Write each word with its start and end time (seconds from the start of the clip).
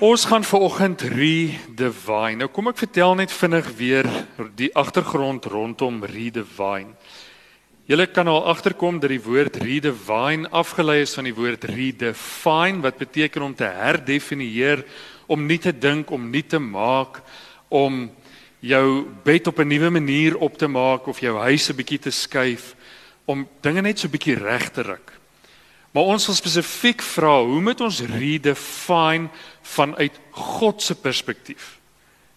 Ons 0.00 0.24
gaan 0.24 0.44
vanoggend 0.44 1.02
redefine. 1.12 2.38
Nou 2.40 2.46
kom 2.48 2.70
ek 2.70 2.78
vertel 2.80 3.18
net 3.18 3.34
vinnig 3.36 3.66
weer 3.76 4.06
die 4.56 4.70
agtergrond 4.72 5.44
rondom 5.52 5.98
redefine. 6.08 6.94
Julle 7.84 8.06
kan 8.08 8.30
al 8.32 8.46
agterkom 8.48 8.96
dat 8.96 9.12
die 9.12 9.20
woord 9.20 9.58
redefine 9.60 10.48
afgelei 10.56 11.02
is 11.02 11.12
van 11.18 11.28
die 11.28 11.36
woord 11.36 11.68
redefine 11.68 12.80
wat 12.80 12.96
beteken 12.96 13.44
om 13.44 13.52
te 13.52 13.68
herdefinieer, 13.68 14.86
om 15.28 15.44
nie 15.44 15.60
te 15.60 15.76
dink, 15.76 16.08
om 16.08 16.30
nie 16.32 16.46
te 16.48 16.62
maak, 16.64 17.20
om 17.68 18.06
jou 18.64 19.04
bed 19.24 19.52
op 19.52 19.60
'n 19.60 19.68
nuwe 19.68 19.90
manier 20.00 20.38
op 20.38 20.56
te 20.56 20.68
maak 20.68 21.12
of 21.12 21.20
jou 21.20 21.36
huis 21.36 21.68
'n 21.68 21.76
bietjie 21.76 22.00
te 22.08 22.10
skuif, 22.10 22.74
om 23.26 23.46
dinge 23.60 23.82
net 23.82 23.98
so 23.98 24.08
'n 24.08 24.16
bietjie 24.16 24.40
reg 24.40 24.72
te 24.72 24.80
ruk. 24.80 25.19
Maar 25.90 26.12
ons 26.14 26.26
wil 26.26 26.38
spesifiek 26.38 27.02
vra, 27.02 27.40
hoe 27.42 27.60
moet 27.60 27.80
ons 27.82 28.00
redefine 28.06 29.28
vanuit 29.62 30.20
God 30.30 30.82
se 30.82 30.94
perspektief? 30.94 31.76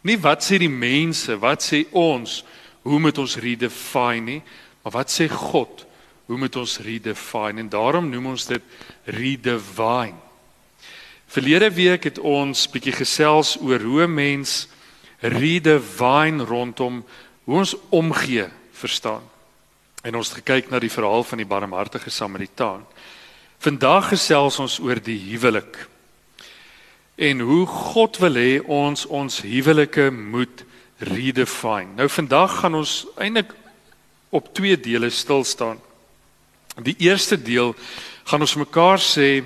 Nie 0.01 0.17
wat 0.19 0.43
sê 0.43 0.57
die 0.59 0.71
mense, 0.71 1.37
wat 1.39 1.63
sê 1.63 1.83
ons, 1.91 2.41
hoe 2.83 2.99
moet 2.99 3.17
ons 3.21 3.37
redefine 3.39 4.25
nie, 4.25 4.41
maar 4.83 4.97
wat 4.97 5.13
sê 5.13 5.29
God? 5.31 5.85
Hoe 6.27 6.37
moet 6.39 6.55
ons 6.55 6.79
redefine? 6.83 7.61
En 7.61 7.69
daarom 7.69 8.09
noem 8.09 8.33
ons 8.33 8.47
dit 8.49 8.63
redefine. 9.05 10.17
Verlede 11.33 11.69
week 11.73 12.03
het 12.09 12.19
ons 12.19 12.67
bietjie 12.69 12.93
gesels 12.93 13.55
oor 13.61 13.81
hoe 13.81 14.07
mens 14.07 14.67
redefine 15.23 16.45
rondom 16.45 17.01
hoe 17.43 17.57
ons 17.57 17.75
omgee 17.89 18.47
verstaan. 18.75 19.23
En 20.03 20.15
ons 20.19 20.29
het 20.29 20.41
gekyk 20.41 20.69
na 20.69 20.79
die 20.83 20.91
verhaal 20.91 21.23
van 21.23 21.39
die 21.39 21.47
barmhartige 21.47 22.11
Samaritaan. 22.11 22.83
Vandag 23.63 24.09
gesels 24.11 24.57
ons 24.59 24.73
oor 24.83 24.99
die 24.99 25.19
huwelik. 25.29 25.77
En 27.15 27.39
hoe 27.39 27.63
God 27.69 28.17
wil 28.19 28.35
hê 28.35 28.57
ons 28.59 29.05
ons 29.07 29.37
huwelike 29.39 30.09
moet 30.11 30.65
redefine. 30.99 31.95
Nou 31.95 32.09
vandag 32.11 32.57
gaan 32.59 32.75
ons 32.81 33.05
eintlik 33.15 33.53
op 34.35 34.51
twee 34.51 34.75
dele 34.75 35.07
stil 35.15 35.47
staan. 35.47 35.79
Die 36.83 36.97
eerste 37.07 37.39
deel 37.39 37.71
gaan 38.27 38.43
ons 38.43 38.57
mekaar 38.59 38.99
sê 38.99 39.45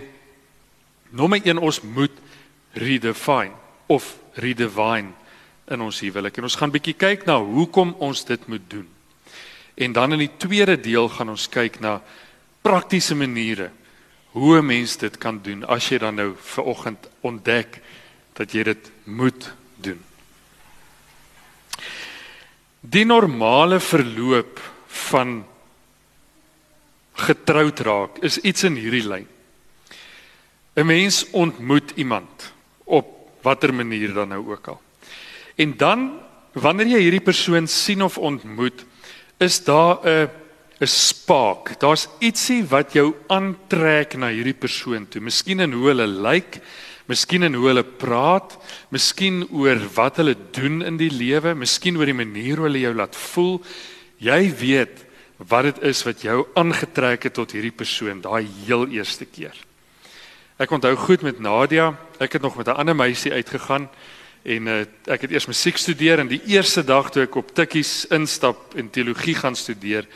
nommer 1.13 1.43
1 1.45 1.61
ons 1.61 1.81
moet 1.85 2.21
redefine 2.73 3.53
of 3.85 4.15
redefine 4.33 5.13
in 5.69 5.81
ons 5.81 6.01
huwelik. 6.01 6.37
En 6.37 6.49
ons 6.49 6.57
gaan 6.57 6.73
bietjie 6.73 6.97
kyk 6.97 7.29
na 7.29 7.37
hoekom 7.37 7.93
ons 8.01 8.25
dit 8.25 8.49
moet 8.49 8.69
doen. 8.69 8.87
En 9.77 9.93
dan 9.93 10.17
in 10.17 10.25
die 10.25 10.35
tweede 10.41 10.79
deel 10.81 11.05
gaan 11.05 11.37
ons 11.37 11.51
kyk 11.53 11.83
na 11.85 11.99
praktiese 12.65 13.13
maniere 13.13 13.75
hoe 14.37 14.57
'n 14.57 14.65
mens 14.65 14.97
dit 14.97 15.17
kan 15.17 15.39
doen 15.41 15.65
as 15.65 15.89
jy 15.89 15.97
dan 15.97 16.15
nou 16.15 16.35
ver 16.37 16.63
oggend 16.63 17.09
ontdek 17.21 17.81
dat 18.33 18.51
jy 18.51 18.63
dit 18.63 18.91
moet 19.03 19.53
doen. 19.75 19.99
Die 22.79 23.05
normale 23.05 23.79
verloop 23.79 24.61
van 24.87 25.45
getroud 27.13 27.79
raak 27.79 28.17
is 28.21 28.37
iets 28.37 28.63
in 28.63 28.75
hierdie 28.75 29.07
lyn. 29.07 29.27
'n 30.75 30.85
Mens 30.85 31.25
ontmoet 31.31 31.91
iemand 31.95 32.53
op 32.83 33.07
watter 33.41 33.73
manier 33.73 34.13
dan 34.13 34.29
nou 34.29 34.51
ook 34.51 34.67
al. 34.67 34.81
En 35.55 35.77
dan 35.77 36.19
wanneer 36.53 36.87
jy 36.87 36.99
hierdie 36.99 37.25
persoon 37.25 37.67
sien 37.67 38.03
of 38.03 38.17
ontmoet, 38.17 38.85
is 39.37 39.63
daar 39.63 39.97
'n 40.05 40.29
'n 40.79 40.87
spark. 40.87 41.79
Daar's 41.79 42.07
ietsie 42.19 42.63
wat 42.69 42.93
jou 42.93 43.15
aantrek 43.27 44.15
na 44.17 44.29
hierdie 44.29 44.57
persoon 44.57 45.07
toe. 45.09 45.21
Miskien 45.21 45.59
in 45.59 45.73
hoe 45.73 45.87
hulle 45.89 46.07
lyk, 46.07 46.59
miskien 47.07 47.43
in 47.43 47.53
hoe 47.53 47.67
hulle 47.67 47.83
praat, 47.83 48.57
miskien 48.93 49.47
oor 49.49 49.79
wat 49.95 50.17
hulle 50.21 50.35
doen 50.51 50.83
in 50.85 50.97
die 50.97 51.09
lewe, 51.09 51.55
miskien 51.55 51.97
oor 51.97 52.05
die 52.05 52.13
manier 52.13 52.57
hoe 52.57 52.67
hulle 52.67 52.83
jou 52.83 52.93
laat 52.93 53.15
voel. 53.15 53.61
Jy 54.21 54.41
weet 54.59 55.05
wat 55.37 55.63
dit 55.63 55.81
is 55.89 56.03
wat 56.05 56.21
jou 56.21 56.45
aangetrek 56.57 57.23
het 57.23 57.33
tot 57.33 57.51
hierdie 57.53 57.73
persoon 57.73 58.21
daai 58.21 58.45
heel 58.65 58.87
eerste 58.89 59.25
keer. 59.25 59.55
Ek 60.57 60.71
onthou 60.73 60.95
goed 60.97 61.21
met 61.21 61.39
Nadia. 61.39 61.91
Ek 62.19 62.33
het 62.33 62.41
nog 62.41 62.57
met 62.57 62.67
'n 62.67 62.77
ander 62.81 62.95
meisie 62.95 63.33
uitgegaan 63.33 63.89
en 64.43 64.67
uh, 64.67 64.85
ek 65.05 65.21
het 65.21 65.31
eers 65.31 65.45
musiek 65.45 65.77
studeer 65.77 66.19
en 66.19 66.27
die 66.27 66.41
eerste 66.45 66.83
dag 66.83 67.11
toe 67.11 67.23
ek 67.23 67.35
op 67.35 67.53
Tikkies 67.53 68.05
instap 68.09 68.75
en 68.75 68.89
teologie 68.89 69.35
gaan 69.35 69.55
studeer, 69.55 70.07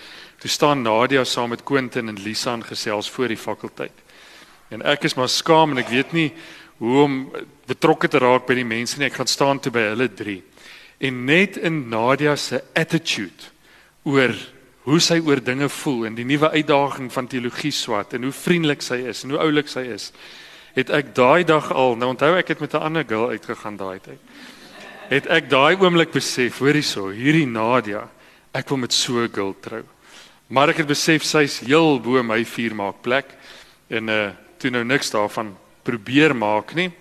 Toe 0.42 0.50
staan 0.50 0.82
Nadia 0.82 1.24
saam 1.24 1.52
met 1.54 1.64
Quentin 1.64 2.08
en 2.10 2.18
Lisa 2.18 2.54
in 2.58 2.64
gesels 2.66 3.10
voor 3.10 3.30
die 3.30 3.38
fakulteit. 3.38 3.98
En 4.74 4.82
ek 4.82 5.04
is 5.06 5.14
maar 5.14 5.30
skaam 5.30 5.76
en 5.76 5.84
ek 5.84 5.92
weet 5.94 6.16
nie 6.18 6.32
hoe 6.82 7.04
om 7.04 7.18
betrokke 7.70 8.10
te 8.10 8.18
raak 8.18 8.48
by 8.48 8.58
die 8.58 8.66
mense 8.66 8.98
nie. 8.98 9.06
Ek 9.12 9.20
gaan 9.20 9.30
staan 9.30 9.62
toe 9.62 9.74
by 9.76 9.84
hulle 9.92 10.08
drie. 10.10 10.40
En 10.98 11.26
net 11.30 11.60
in 11.62 11.84
Nadia 11.94 12.34
se 12.36 12.64
attitude 12.74 13.52
oor 14.10 14.34
hoe 14.90 14.98
sy 15.04 15.20
oor 15.22 15.44
dinge 15.46 15.70
voel 15.70 16.08
en 16.10 16.18
die 16.18 16.26
nuwe 16.26 16.50
uitdaging 16.56 17.12
van 17.14 17.30
teologie 17.30 17.74
swat 17.76 18.18
en 18.18 18.26
hoe 18.26 18.34
vriendelik 18.34 18.82
sy 18.82 18.98
is 19.14 19.22
en 19.22 19.36
hoe 19.36 19.44
oulik 19.46 19.70
sy 19.70 19.86
is, 19.94 20.10
het 20.74 20.90
ek 20.90 21.14
daai 21.14 21.44
dag 21.46 21.70
al, 21.70 21.94
nou 22.00 22.16
onthou 22.16 22.34
ek 22.40 22.56
het 22.56 22.66
met 22.66 22.74
'n 22.74 22.82
ander 22.90 23.06
girl 23.06 23.30
uitgegaan 23.30 23.78
daai 23.78 24.00
tyd. 24.00 24.20
Het 25.10 25.28
ek 25.28 25.50
daai 25.50 25.76
oomblik 25.78 26.12
besef, 26.12 26.58
hoorie 26.58 26.82
so, 26.82 27.10
hierdie 27.10 27.46
Nadia, 27.46 28.10
ek 28.54 28.70
wil 28.70 28.78
met 28.78 28.94
so 28.94 29.22
'n 29.22 29.30
girl 29.34 29.56
trou. 29.62 29.84
Maar 30.52 30.74
ek 30.74 30.82
het 30.82 30.90
besef 30.90 31.24
sy's 31.24 31.62
heel 31.64 31.96
bo 32.04 32.20
my 32.28 32.42
vuur 32.44 32.74
maak 32.76 32.98
plek 33.06 33.30
en 33.88 34.12
uh 34.12 34.24
toe 34.62 34.70
nou 34.70 34.84
niks 34.86 35.10
daarvan 35.10 35.56
probeer 35.82 36.36
maak 36.38 36.76
nie. 36.78 36.92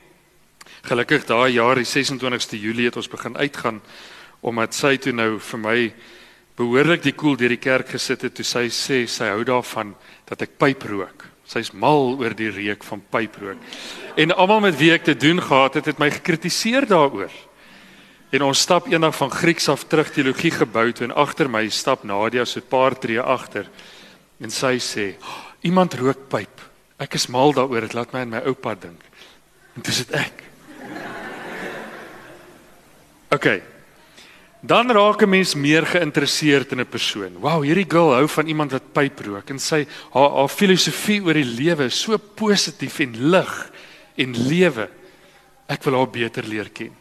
Gelukkig 0.89 1.27
daai 1.29 1.59
jaar 1.59 1.77
die 1.77 1.85
26ste 1.85 2.57
Julie 2.57 2.87
het 2.87 2.97
ons 2.97 3.11
begin 3.11 3.37
uitgaan 3.37 3.83
omdat 4.41 4.73
sy 4.73 4.95
toe 4.97 5.13
nou 5.13 5.35
vir 5.37 5.61
my 5.61 5.75
behoorlik 6.57 7.03
die 7.05 7.13
koel 7.13 7.37
deur 7.37 7.53
die 7.53 7.61
kerk 7.61 7.91
gesit 7.93 8.23
het 8.25 8.39
toe 8.39 8.47
sy 8.47 8.71
sê 8.73 9.03
sy 9.05 9.29
hou 9.29 9.43
daarvan 9.45 9.93
dat 10.31 10.47
ek 10.47 10.57
pyp 10.57 10.87
rook. 10.89 11.27
Sy's 11.45 11.75
mal 11.75 12.15
oor 12.17 12.33
die 12.39 12.49
reuk 12.55 12.87
van 12.87 13.03
pyprook. 13.11 13.59
En 14.17 14.33
almal 14.33 14.63
met 14.71 14.79
wie 14.79 14.95
ek 14.95 15.05
te 15.05 15.19
doen 15.19 15.43
gehad 15.43 15.75
het, 15.75 15.91
het 15.91 15.99
my 15.99 16.09
gekritiseer 16.15 16.87
daaroor. 16.87 17.35
En 18.31 18.45
ons 18.47 18.61
stap 18.61 18.87
eendag 18.87 19.17
van 19.19 19.31
Grieks 19.31 19.69
af 19.69 19.89
terug 19.91 20.13
teologie 20.15 20.53
gebou 20.55 20.87
toe 20.95 21.09
en 21.09 21.15
agter 21.19 21.49
my 21.51 21.65
stap 21.75 22.05
Nadia 22.07 22.45
so 22.45 22.61
'n 22.61 22.69
paar 22.69 22.95
tree 22.99 23.21
agter. 23.21 23.67
En 24.41 24.51
sy 24.51 24.79
sê: 24.79 25.17
oh, 25.21 25.43
"Iemand 25.63 25.95
rook 25.95 26.29
pyp. 26.29 26.61
Ek 26.99 27.15
is 27.15 27.27
mal 27.27 27.53
daaroor, 27.53 27.81
dit 27.81 27.93
laat 27.93 28.13
my 28.13 28.21
aan 28.21 28.29
my 28.29 28.43
oupa 28.47 28.75
dink." 28.75 29.03
En 29.77 29.83
dis 29.83 29.97
dit 29.97 30.11
ek. 30.11 30.43
OK. 33.31 33.63
Dan 34.61 34.91
raak 34.91 35.23
'n 35.23 35.29
mens 35.29 35.55
meer 35.55 35.87
geïnteresseerd 35.87 36.73
in 36.73 36.81
'n 36.81 36.87
persoon. 36.87 37.41
Wow, 37.41 37.63
hierdie 37.63 37.91
girl 37.91 38.13
hou 38.13 38.29
van 38.29 38.47
iemand 38.47 38.73
wat 38.73 38.93
pyp 38.93 39.21
rook 39.21 39.51
en 39.51 39.59
sy 39.59 39.87
haar 40.13 40.31
haar 40.31 40.49
filosofie 40.49 41.23
oor 41.23 41.35
die 41.35 41.45
lewe 41.45 41.85
is 41.85 42.01
so 42.01 42.17
positief 42.17 43.01
en 43.01 43.31
lig 43.31 43.71
en 44.17 44.49
lewe. 44.49 44.89
Ek 45.67 45.83
wil 45.83 45.95
haar 45.95 46.11
beter 46.11 46.45
leer 46.45 46.71
ken. 46.71 47.00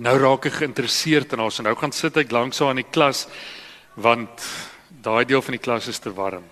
Nou 0.00 0.14
raak 0.16 0.46
ek 0.48 0.62
geïnteresseerd 0.62 1.34
in 1.36 1.42
haar. 1.42 1.52
So 1.52 1.64
nou 1.66 1.74
gaan 1.76 1.92
sit 1.92 2.16
ek 2.16 2.30
langs 2.32 2.60
haar 2.62 2.72
in 2.72 2.80
die 2.80 2.88
klas 2.88 3.26
want 4.00 4.46
daai 5.04 5.26
deel 5.28 5.42
van 5.44 5.56
die 5.58 5.60
klas 5.60 5.90
is 5.92 6.00
te 6.00 6.12
warm. 6.16 6.46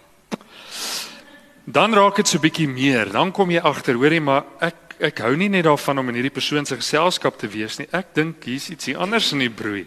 Dan 1.64 1.97
raak 1.97 2.20
dit 2.20 2.28
so 2.28 2.42
bietjie 2.42 2.69
meer. 2.69 3.09
Dan 3.12 3.32
kom 3.32 3.48
jy 3.53 3.62
agter, 3.64 3.97
hoorie, 3.97 4.20
maar 4.20 4.44
ek 4.60 4.84
ek 4.98 5.20
hou 5.22 5.31
nie 5.38 5.47
net 5.47 5.62
daarvan 5.62 6.00
om 6.03 6.09
in 6.10 6.16
hierdie 6.19 6.34
persoon 6.34 6.66
se 6.66 6.75
geselskap 6.76 7.36
te 7.38 7.47
wees 7.48 7.78
nie. 7.78 7.86
Ek 7.94 8.10
dink 8.19 8.42
hier's 8.50 8.66
ietsie 8.72 8.97
anders 8.98 9.31
in 9.32 9.44
die 9.44 9.53
broei. 9.53 9.84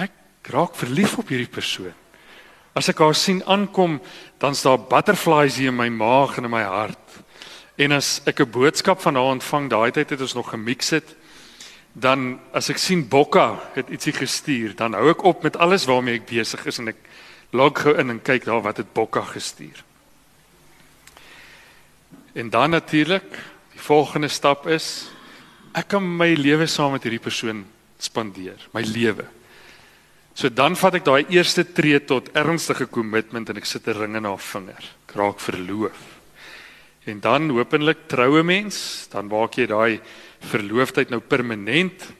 Ek 0.00 0.48
raak 0.50 0.74
verlief 0.74 1.18
op 1.20 1.28
hierdie 1.28 1.52
persoon. 1.52 1.92
As 2.74 2.88
ek 2.88 3.02
haar 3.04 3.14
sien 3.14 3.42
aankom, 3.44 4.00
dan's 4.40 4.64
daar 4.64 4.80
butterflies 4.80 5.60
hier 5.60 5.68
in 5.68 5.76
my 5.76 5.90
maag 5.92 6.38
en 6.40 6.48
in 6.48 6.54
my 6.56 6.64
hart. 6.64 7.20
En 7.76 7.92
as 7.92 8.22
ek 8.26 8.40
'n 8.40 8.50
boodskap 8.50 9.04
van 9.04 9.14
haar 9.14 9.36
ontvang, 9.36 9.68
daai 9.68 9.92
tyd 9.92 10.10
het 10.10 10.20
ons 10.20 10.34
nog 10.34 10.50
gemix 10.50 10.90
het 10.90 11.14
dan 11.92 12.40
as 12.56 12.70
ek 12.72 12.80
sien 12.80 13.04
Bokka 13.08 13.60
het 13.74 13.90
ietsie 13.92 14.14
gestuur, 14.16 14.76
dan 14.76 14.96
hou 14.96 15.10
ek 15.12 15.24
op 15.28 15.42
met 15.44 15.56
alles 15.60 15.84
waarmee 15.88 16.20
ek 16.20 16.28
besig 16.30 16.64
is 16.66 16.80
en 16.80 16.88
ek 16.94 17.00
log 17.52 17.82
gou 17.84 17.92
in 18.00 18.10
en 18.10 18.22
kyk 18.22 18.46
daar 18.48 18.62
wat 18.64 18.80
het 18.80 18.94
Bokka 18.96 19.24
gestuur. 19.34 19.84
En 22.32 22.48
dan 22.50 22.70
natuurlik, 22.70 23.28
die 23.72 23.84
volgende 23.84 24.28
stap 24.32 24.66
is 24.66 25.10
ek 25.76 25.92
kan 25.92 26.04
my 26.04 26.32
lewe 26.36 26.66
saam 26.68 26.92
met 26.96 27.04
hierdie 27.04 27.22
persoon 27.22 27.64
spandeer, 28.00 28.60
my 28.72 28.82
lewe. 28.84 29.24
So 30.34 30.48
dan 30.48 30.76
vat 30.80 30.96
ek 30.96 31.04
daai 31.04 31.28
eerste 31.32 31.64
tree 31.76 32.00
tot 32.08 32.30
ernstige 32.36 32.88
kommitment 32.88 33.50
en 33.52 33.60
ek 33.60 33.68
sit 33.68 33.88
'n 33.88 34.00
ring 34.00 34.16
in 34.16 34.24
haar 34.24 34.40
vinger. 34.40 34.84
Ek 35.08 35.14
raak 35.16 35.40
verloof. 35.40 36.00
En 37.04 37.20
dan 37.20 37.50
hopelik 37.50 38.08
troue 38.08 38.42
mens, 38.42 39.08
dan 39.10 39.26
maak 39.26 39.54
jy 39.58 39.66
daai 39.66 40.00
verloofdheid 40.42 41.10
nou 41.10 41.20
permanent. 41.20 42.12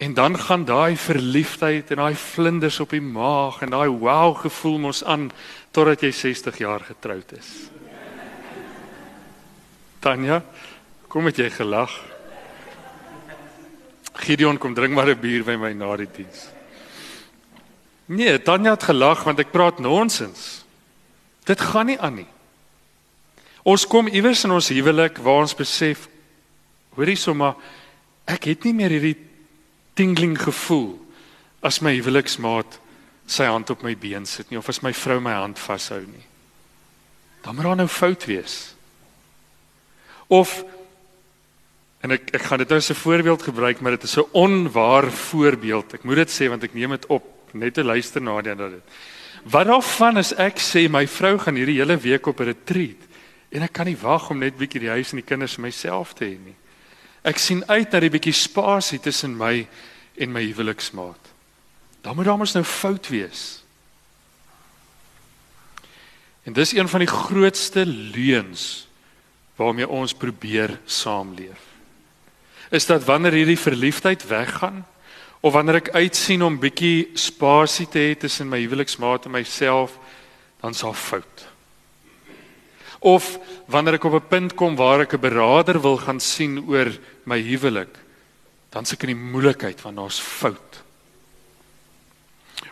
En 0.00 0.14
dan 0.14 0.38
gaan 0.38 0.64
daai 0.64 0.96
verliefdheid 0.96 1.90
en 1.90 1.96
daai 1.96 2.14
vlinders 2.14 2.80
op 2.80 2.94
die 2.94 3.04
maag 3.04 3.60
en 3.62 3.74
daai 3.74 3.88
wow 3.88 4.32
gevoel 4.36 4.78
mos 4.78 5.02
aan 5.04 5.28
totdat 5.76 6.00
jy 6.06 6.12
60 6.12 6.62
jaar 6.62 6.80
getroud 6.86 7.34
is. 7.36 7.50
Tanya, 10.00 10.40
kom 11.08 11.26
met 11.28 11.36
jy 11.36 11.50
gelag. 11.52 11.92
Gideon 14.24 14.58
kom 14.58 14.74
drink 14.74 14.94
maar 14.94 15.10
'n 15.12 15.20
bier 15.20 15.44
by 15.44 15.56
my 15.56 15.72
na 15.72 15.96
die 15.96 16.08
diens. 16.08 16.48
Nee, 18.06 18.42
Tanya 18.42 18.70
het 18.70 18.82
gelag 18.82 19.22
want 19.24 19.38
ek 19.38 19.52
praat 19.52 19.78
nonsens. 19.78 20.64
Dit 21.44 21.60
gaan 21.60 21.86
nie 21.86 22.00
aan 22.00 22.14
nie. 22.14 22.28
Ons 23.62 23.86
kom 23.86 24.08
iewers 24.08 24.44
in 24.44 24.50
ons 24.50 24.68
huwelik 24.68 25.18
waar 25.18 25.44
ons 25.44 25.54
besef 25.54 26.08
hoorie 26.96 27.16
sommer 27.16 27.54
ek 28.26 28.44
het 28.44 28.64
nie 28.64 28.74
meer 28.74 28.90
hierdie 28.90 29.16
tingling 29.98 30.36
gevoel 30.38 30.98
as 31.62 31.80
my 31.84 31.94
huweliksmaat 31.98 32.78
sy 33.30 33.46
hand 33.46 33.70
op 33.70 33.84
my 33.86 33.94
been 33.94 34.26
sit 34.26 34.50
nie 34.50 34.58
of 34.58 34.68
as 34.68 34.82
my 34.82 34.92
vrou 34.96 35.20
my 35.22 35.36
hand 35.36 35.58
vashou 35.58 36.00
nie. 36.02 36.26
Dan 37.44 37.54
moet 37.56 37.64
daar 37.64 37.76
nou 37.76 37.88
fout 37.88 38.24
wees. 38.28 38.74
Of 40.28 40.60
en 42.00 42.16
ek 42.16 42.32
ek 42.36 42.46
gaan 42.48 42.62
dit 42.62 42.68
nou 42.68 42.78
as 42.78 42.90
'n 42.90 42.94
voorbeeld 42.94 43.42
gebruik, 43.42 43.80
maar 43.80 43.96
dit 43.96 44.02
is 44.02 44.16
'n 44.16 44.30
onwaar 44.32 45.10
voorbeeld. 45.10 45.94
Ek 45.94 46.04
moet 46.04 46.16
dit 46.16 46.30
sê 46.30 46.48
want 46.48 46.62
ek 46.62 46.74
neem 46.74 46.90
dit 46.90 47.06
op 47.06 47.24
net 47.52 47.74
te 47.74 47.84
luister 47.84 48.22
na 48.22 48.40
dit 48.40 48.58
dat 48.58 48.70
dit. 48.70 48.82
Wat 49.44 49.66
daarvan 49.66 50.16
as 50.16 50.32
ek 50.32 50.58
sê 50.58 50.88
my 50.88 51.06
vrou 51.06 51.38
gaan 51.38 51.54
hierdie 51.54 51.78
hele 51.78 51.96
week 51.96 52.26
op 52.26 52.40
'n 52.40 52.44
retreat 52.44 53.02
en 53.50 53.62
ek 53.62 53.72
kan 53.72 53.86
nie 53.86 53.96
wag 53.96 54.30
om 54.30 54.38
net 54.38 54.56
bietjie 54.56 54.80
die 54.80 54.90
huis 54.90 55.10
en 55.10 55.16
die 55.16 55.26
kinders 55.26 55.54
vir 55.54 55.62
myself 55.62 56.14
te 56.14 56.24
hê 56.24 56.38
nie. 56.38 56.56
Ek 57.26 57.38
sien 57.38 57.64
uit 57.68 57.90
na 57.92 58.00
die 58.00 58.12
bietjie 58.12 58.34
spasie 58.36 59.00
tussen 59.02 59.36
my 59.36 59.66
en 60.20 60.32
my 60.32 60.44
huweliksmaat. 60.44 61.32
Dan 62.00 62.16
moet 62.16 62.28
daar 62.28 62.38
mos 62.40 62.54
nou 62.56 62.64
fout 62.64 63.08
wees. 63.12 63.60
En 66.48 66.56
dis 66.56 66.72
een 66.72 66.88
van 66.88 67.04
die 67.04 67.10
grootste 67.10 67.84
leuns 67.86 68.86
waarmee 69.60 69.88
ons 69.88 70.14
probeer 70.16 70.78
saamleef. 70.84 71.68
Is 72.70 72.86
dat 72.86 73.04
wanneer 73.04 73.32
hierdie 73.32 73.58
verliefdheid 73.58 74.24
weggaan 74.26 74.86
of 75.40 75.52
wanneer 75.52 75.80
ek 75.82 75.92
uitsien 75.92 76.42
om 76.42 76.58
bietjie 76.60 77.10
spasie 77.18 77.88
te 77.88 78.00
hê 78.00 78.16
tussen 78.16 78.48
my 78.48 78.60
huweliksmaat 78.62 79.28
en 79.28 79.36
myself, 79.36 79.96
dan 80.60 80.76
sal 80.76 80.92
fout. 80.96 81.49
Of 83.00 83.38
wanneer 83.66 83.96
ek 83.96 84.04
op 84.04 84.14
'n 84.14 84.28
punt 84.28 84.54
kom 84.54 84.76
waar 84.76 85.00
ek 85.00 85.14
'n 85.14 85.20
beraader 85.20 85.80
wil 85.80 85.96
gaan 85.96 86.20
sien 86.20 86.64
oor 86.68 86.92
my 87.24 87.40
huwelik, 87.40 87.96
dan 88.70 88.84
se 88.84 88.94
ek 88.94 89.02
in 89.02 89.16
die 89.16 89.24
moeilikheid 89.32 89.80
want 89.82 89.96
daar's 89.96 90.20
fout. 90.20 90.82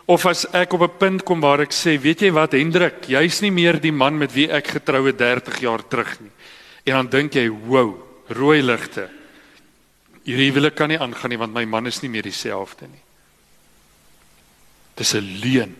Of 0.05 0.25
as 0.25 0.45
ek 0.53 0.73
op 0.73 0.81
'n 0.81 0.97
punt 0.97 1.23
kom 1.23 1.39
waar 1.39 1.61
ek 1.61 1.71
sê, 1.71 1.99
weet 2.01 2.21
jy 2.21 2.31
wat 2.31 2.51
Hendrik, 2.51 3.05
jy's 3.07 3.41
nie 3.41 3.51
meer 3.51 3.79
die 3.79 3.91
man 3.91 4.17
met 4.17 4.33
wie 4.33 4.49
ek 4.49 4.67
getrou 4.67 5.05
het 5.05 5.17
30 5.17 5.59
jaar 5.59 5.87
terug 5.87 6.19
nie. 6.19 6.31
En 6.85 6.93
dan 6.93 7.09
dink 7.09 7.33
jy, 7.33 7.49
"Wow, 7.49 7.97
rooi 8.27 8.61
ligte. 8.61 9.09
Hierdie 10.23 10.51
huwelik 10.51 10.75
kan 10.75 10.89
nie 10.89 10.99
aangaan 10.99 11.29
nie 11.29 11.37
want 11.37 11.53
my 11.53 11.65
man 11.65 11.87
is 11.87 12.01
nie 12.01 12.09
meer 12.09 12.23
dieselfde 12.23 12.87
nie." 12.87 13.01
Dis 14.95 15.13
'n 15.13 15.39
leuen. 15.41 15.75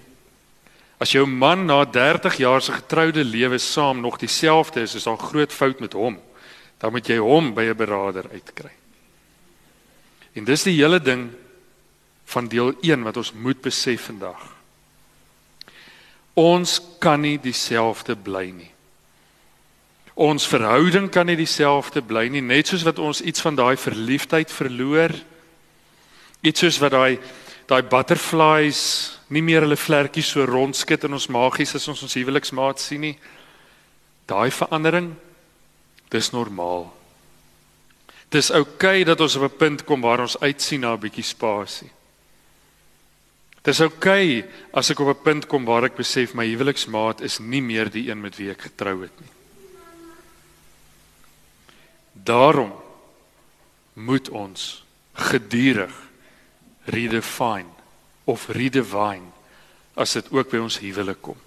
As 1.00 1.14
jou 1.16 1.24
man 1.28 1.64
na 1.66 1.86
30 1.88 2.36
jaar 2.42 2.62
se 2.62 2.74
getroude 2.76 3.24
lewe 3.24 3.58
saam 3.58 4.02
nog 4.04 4.18
dieselfde 4.20 4.82
is, 4.82 4.96
is 4.96 5.08
daar 5.08 5.18
groot 5.18 5.54
fout 5.54 5.80
met 5.80 5.94
hom. 5.94 6.20
Dan 6.78 6.92
moet 6.92 7.08
jy 7.08 7.18
hom 7.18 7.54
by 7.54 7.72
'n 7.72 7.76
beraader 7.76 8.28
uitkry. 8.32 8.72
En 10.36 10.44
dis 10.44 10.64
die 10.64 10.76
hele 10.76 11.00
ding 11.00 11.32
van 12.26 12.48
deel 12.48 12.74
1 12.82 13.04
wat 13.04 13.18
ons 13.18 13.34
moet 13.34 13.62
besef 13.62 14.02
vandag. 14.02 14.56
Ons 16.34 16.82
kan 17.00 17.22
nie 17.22 17.40
dieselfde 17.40 18.16
bly 18.16 18.52
nie. 18.52 18.72
Ons 20.14 20.48
verhouding 20.48 21.10
kan 21.10 21.26
nie 21.26 21.36
dieselfde 21.36 22.02
bly 22.02 22.28
nie, 22.28 22.42
net 22.42 22.68
soos 22.68 22.84
wat 22.84 23.00
ons 23.00 23.22
iets 23.22 23.42
van 23.42 23.56
daai 23.56 23.78
verliefdheid 23.78 24.52
verloor. 24.52 25.16
Iets 26.42 26.60
soos 26.60 26.80
wat 26.80 26.92
daai 26.92 27.20
daai 27.68 27.82
butterflies 27.82 29.19
nie 29.30 29.42
meer 29.46 29.62
hulle 29.62 29.78
vlekkies 29.78 30.32
so 30.34 30.46
rondskit 30.46 31.06
in 31.06 31.14
ons 31.14 31.30
magies 31.30 31.76
as 31.78 31.88
ons 31.92 32.02
ons 32.04 32.16
huweliksmaat 32.18 32.82
sien 32.82 33.02
nie. 33.02 33.18
Daai 34.30 34.50
verandering 34.54 35.14
dis 36.10 36.32
normaal. 36.34 36.88
Dis 38.30 38.52
oukei 38.54 39.02
okay 39.02 39.06
dat 39.06 39.22
ons 39.22 39.36
op 39.36 39.52
'n 39.52 39.58
punt 39.58 39.86
kom 39.86 40.02
waar 40.02 40.22
ons 40.22 40.40
uitsien 40.40 40.82
na 40.82 40.94
'n 40.94 41.00
bietjie 41.00 41.24
spasie. 41.24 41.92
Dis 43.64 43.82
oukei 43.82 44.40
okay 44.40 44.50
as 44.74 44.90
ek 44.90 45.00
op 45.00 45.18
'n 45.18 45.24
punt 45.24 45.48
kom 45.48 45.66
waar 45.66 45.84
ek 45.84 45.96
besef 45.96 46.34
my 46.34 46.46
huweliksmaat 46.46 47.22
is 47.22 47.40
nie 47.40 47.62
meer 47.62 47.90
die 47.90 48.10
een 48.10 48.22
met 48.22 48.38
wie 48.38 48.50
ek 48.50 48.62
getrou 48.62 49.02
het 49.02 49.20
nie. 49.20 49.32
Daarom 52.14 52.74
moet 53.94 54.30
ons 54.30 54.84
gedurig 55.14 55.94
redefine 56.86 57.79
of 58.30 58.48
redefine 58.54 59.26
as 60.00 60.16
dit 60.16 60.32
ook 60.32 60.52
by 60.52 60.62
ons 60.64 60.80
huwelik 60.80 61.22
kom. 61.26 61.38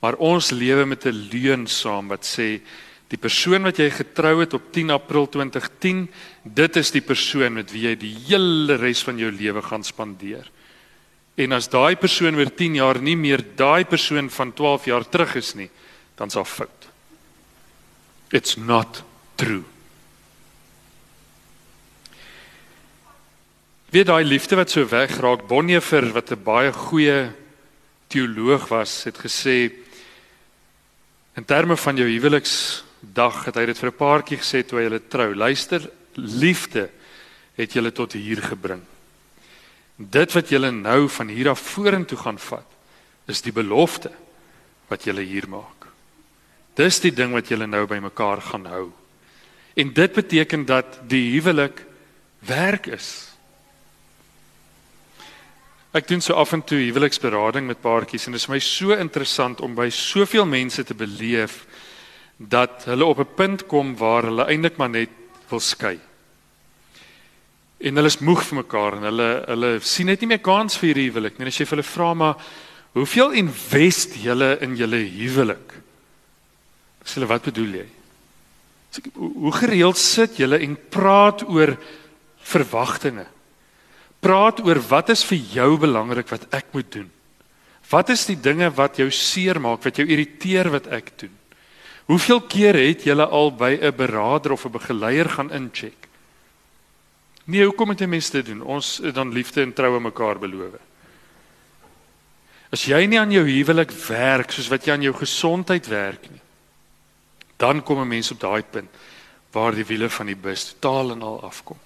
Maar 0.00 0.16
ons 0.20 0.50
lewe 0.50 0.84
met 0.86 1.06
'n 1.06 1.28
leuen 1.32 1.66
saam 1.66 2.08
wat 2.08 2.24
sê 2.24 2.60
die 3.08 3.18
persoon 3.18 3.62
wat 3.62 3.78
jy 3.78 3.90
getrou 3.90 4.40
het 4.40 4.54
op 4.54 4.72
10 4.72 4.90
April 4.90 5.26
2010, 5.26 6.08
dit 6.44 6.76
is 6.76 6.90
die 6.90 7.02
persoon 7.02 7.54
met 7.54 7.72
wie 7.72 7.88
jy 7.88 7.94
die 7.96 8.14
hele 8.28 8.76
res 8.76 9.02
van 9.02 9.18
jou 9.18 9.30
lewe 9.30 9.62
gaan 9.62 9.84
spandeer. 9.84 10.46
En 11.36 11.52
as 11.52 11.68
daai 11.68 11.96
persoon 11.96 12.36
oor 12.36 12.50
10 12.54 12.74
jaar 12.74 13.00
nie 13.00 13.16
meer 13.16 13.42
daai 13.56 13.84
persoon 13.84 14.30
van 14.30 14.52
12 14.52 14.84
jaar 14.84 15.08
terug 15.08 15.34
is 15.36 15.54
nie, 15.54 15.70
dan 16.14 16.30
sal 16.30 16.44
fout. 16.44 16.88
It's 18.30 18.56
not 18.56 19.02
true. 19.36 19.64
Wie 23.90 24.04
daai 24.06 24.22
liefde 24.22 24.54
wat 24.54 24.70
so 24.70 24.84
wegraak, 24.86 25.48
Bonhoeffer 25.50 26.12
wat 26.14 26.30
'n 26.30 26.44
baie 26.44 26.72
goeie 26.72 27.32
teoloog 28.06 28.68
was, 28.68 29.04
het 29.04 29.18
gesê 29.18 29.72
in 31.34 31.44
terme 31.44 31.76
van 31.76 31.96
jou 31.96 32.06
huweliksdag 32.06 33.44
het 33.44 33.54
hy 33.56 33.66
dit 33.66 33.78
vir 33.78 33.90
'n 33.90 33.96
paartjie 33.96 34.38
gesê 34.38 34.62
toe 34.62 34.78
hy 34.78 34.84
hulle 34.84 35.08
trou. 35.08 35.34
Luister, 35.34 35.90
liefde 36.14 36.88
het 37.56 37.72
julle 37.72 37.92
tot 37.92 38.12
hier 38.12 38.40
gebring. 38.42 38.82
Dit 39.96 40.32
wat 40.32 40.48
julle 40.48 40.70
nou 40.70 41.08
van 41.08 41.28
hier 41.28 41.48
af 41.48 41.60
vorentoe 41.60 42.18
gaan 42.18 42.38
vat, 42.38 42.66
is 43.26 43.42
die 43.42 43.52
belofte 43.52 44.12
wat 44.88 45.04
julle 45.04 45.22
hier 45.22 45.48
maak. 45.48 45.86
Dis 46.76 47.00
die 47.00 47.12
ding 47.12 47.32
wat 47.32 47.48
julle 47.48 47.66
nou 47.66 47.86
bymekaar 47.86 48.40
gaan 48.40 48.66
hou. 48.66 48.92
En 49.74 49.92
dit 49.92 50.12
beteken 50.12 50.64
dat 50.64 51.08
die 51.08 51.32
huwelik 51.32 51.84
werk 52.38 52.86
is. 52.86 53.29
Ek 55.92 56.06
doen 56.08 56.20
so 56.20 56.34
af 56.38 56.52
en 56.52 56.62
toe 56.62 56.78
huweliksberading 56.78 57.66
met 57.66 57.80
paartjies 57.82 58.26
en 58.26 58.32
dit 58.32 58.40
is 58.40 58.48
my 58.48 58.60
so 58.62 58.94
interessant 58.94 59.60
om 59.60 59.74
by 59.74 59.88
soveel 59.90 60.46
mense 60.46 60.84
te 60.84 60.94
beleef 60.94 61.64
dat 62.38 62.84
hulle 62.86 63.04
op 63.04 63.18
'n 63.18 63.34
punt 63.34 63.66
kom 63.66 63.96
waar 63.96 64.22
hulle 64.22 64.46
eintlik 64.46 64.76
maar 64.78 64.90
net 64.90 65.10
wil 65.50 65.60
skei 65.60 65.98
en 67.80 67.96
hulle 67.96 68.10
is 68.12 68.20
moeg 68.20 68.42
vir 68.44 68.58
mekaar 68.60 68.98
en 68.98 69.06
hulle 69.08 69.28
hulle 69.46 69.70
sien 69.86 70.10
net 70.10 70.20
nie 70.20 70.34
meer 70.34 70.42
kans 70.44 70.76
vir 70.76 70.90
hierdie 70.90 71.08
huwelik 71.08 71.38
nie. 71.38 71.46
En 71.46 71.52
as 71.52 71.60
jy 71.60 71.66
vir 71.68 71.78
hulle 71.78 71.88
vra 71.88 72.10
maar 72.22 72.50
hoeveel 72.98 73.36
invest 73.40 74.18
julle 74.20 74.50
in 74.64 74.76
julle 74.76 75.00
huwelik? 75.14 75.74
Sê 77.04 77.18
hulle 77.18 77.30
wat 77.30 77.48
bedoel 77.48 77.78
jy? 77.80 77.86
Sê 78.92 79.04
hoe 79.16 79.54
gereeld 79.56 80.00
sit 80.00 80.36
julle 80.42 80.60
en 80.60 80.76
praat 80.92 81.46
oor 81.48 81.72
verwagtinge? 82.52 83.24
Praat 84.20 84.60
oor 84.60 84.80
wat 84.88 85.08
is 85.08 85.24
vir 85.24 85.38
jou 85.38 85.78
belangrik 85.80 86.28
wat 86.28 86.46
ek 86.52 86.72
moet 86.76 86.90
doen? 86.92 87.10
Wat 87.90 88.10
is 88.12 88.26
die 88.28 88.38
dinge 88.38 88.68
wat 88.76 89.00
jou 89.00 89.08
seermaak, 89.10 89.82
wat 89.82 89.96
jou 89.96 90.06
irriteer 90.06 90.70
wat 90.70 90.86
ek 90.92 91.10
doen? 91.18 91.32
Hoeveel 92.10 92.40
keer 92.50 92.74
het 92.74 93.04
julle 93.06 93.26
al 93.26 93.50
by 93.50 93.78
'n 93.80 93.96
beraader 93.96 94.52
of 94.52 94.64
'n 94.66 94.72
begeleier 94.72 95.28
gaan 95.28 95.50
incheck? 95.50 96.08
Nee, 97.44 97.64
hoekom 97.64 97.86
moet 97.86 98.00
'n 98.00 98.08
mens 98.08 98.30
dit 98.30 98.46
doen? 98.46 98.62
Ons 98.62 99.00
dan 99.12 99.32
liefde 99.32 99.62
en 99.62 99.72
troue 99.72 100.00
mekaar 100.00 100.38
beloof. 100.38 100.78
As 102.70 102.84
jy 102.84 103.06
nie 103.06 103.18
aan 103.18 103.32
jou 103.32 103.44
huwelik 103.44 103.90
werk 103.90 104.50
soos 104.50 104.68
wat 104.68 104.84
jy 104.84 104.92
aan 104.92 105.02
jou 105.02 105.14
gesondheid 105.14 105.86
werk 105.86 106.30
nie, 106.30 106.40
dan 107.56 107.82
kom 107.82 108.00
'n 108.00 108.08
mens 108.08 108.30
op 108.30 108.40
daai 108.40 108.62
punt 108.62 108.90
waar 109.52 109.74
die 109.74 109.84
wiele 109.84 110.08
van 110.08 110.26
die 110.26 110.36
bus 110.36 110.64
totaal 110.64 111.10
en 111.10 111.22
al 111.22 111.42
afkom. 111.42 111.78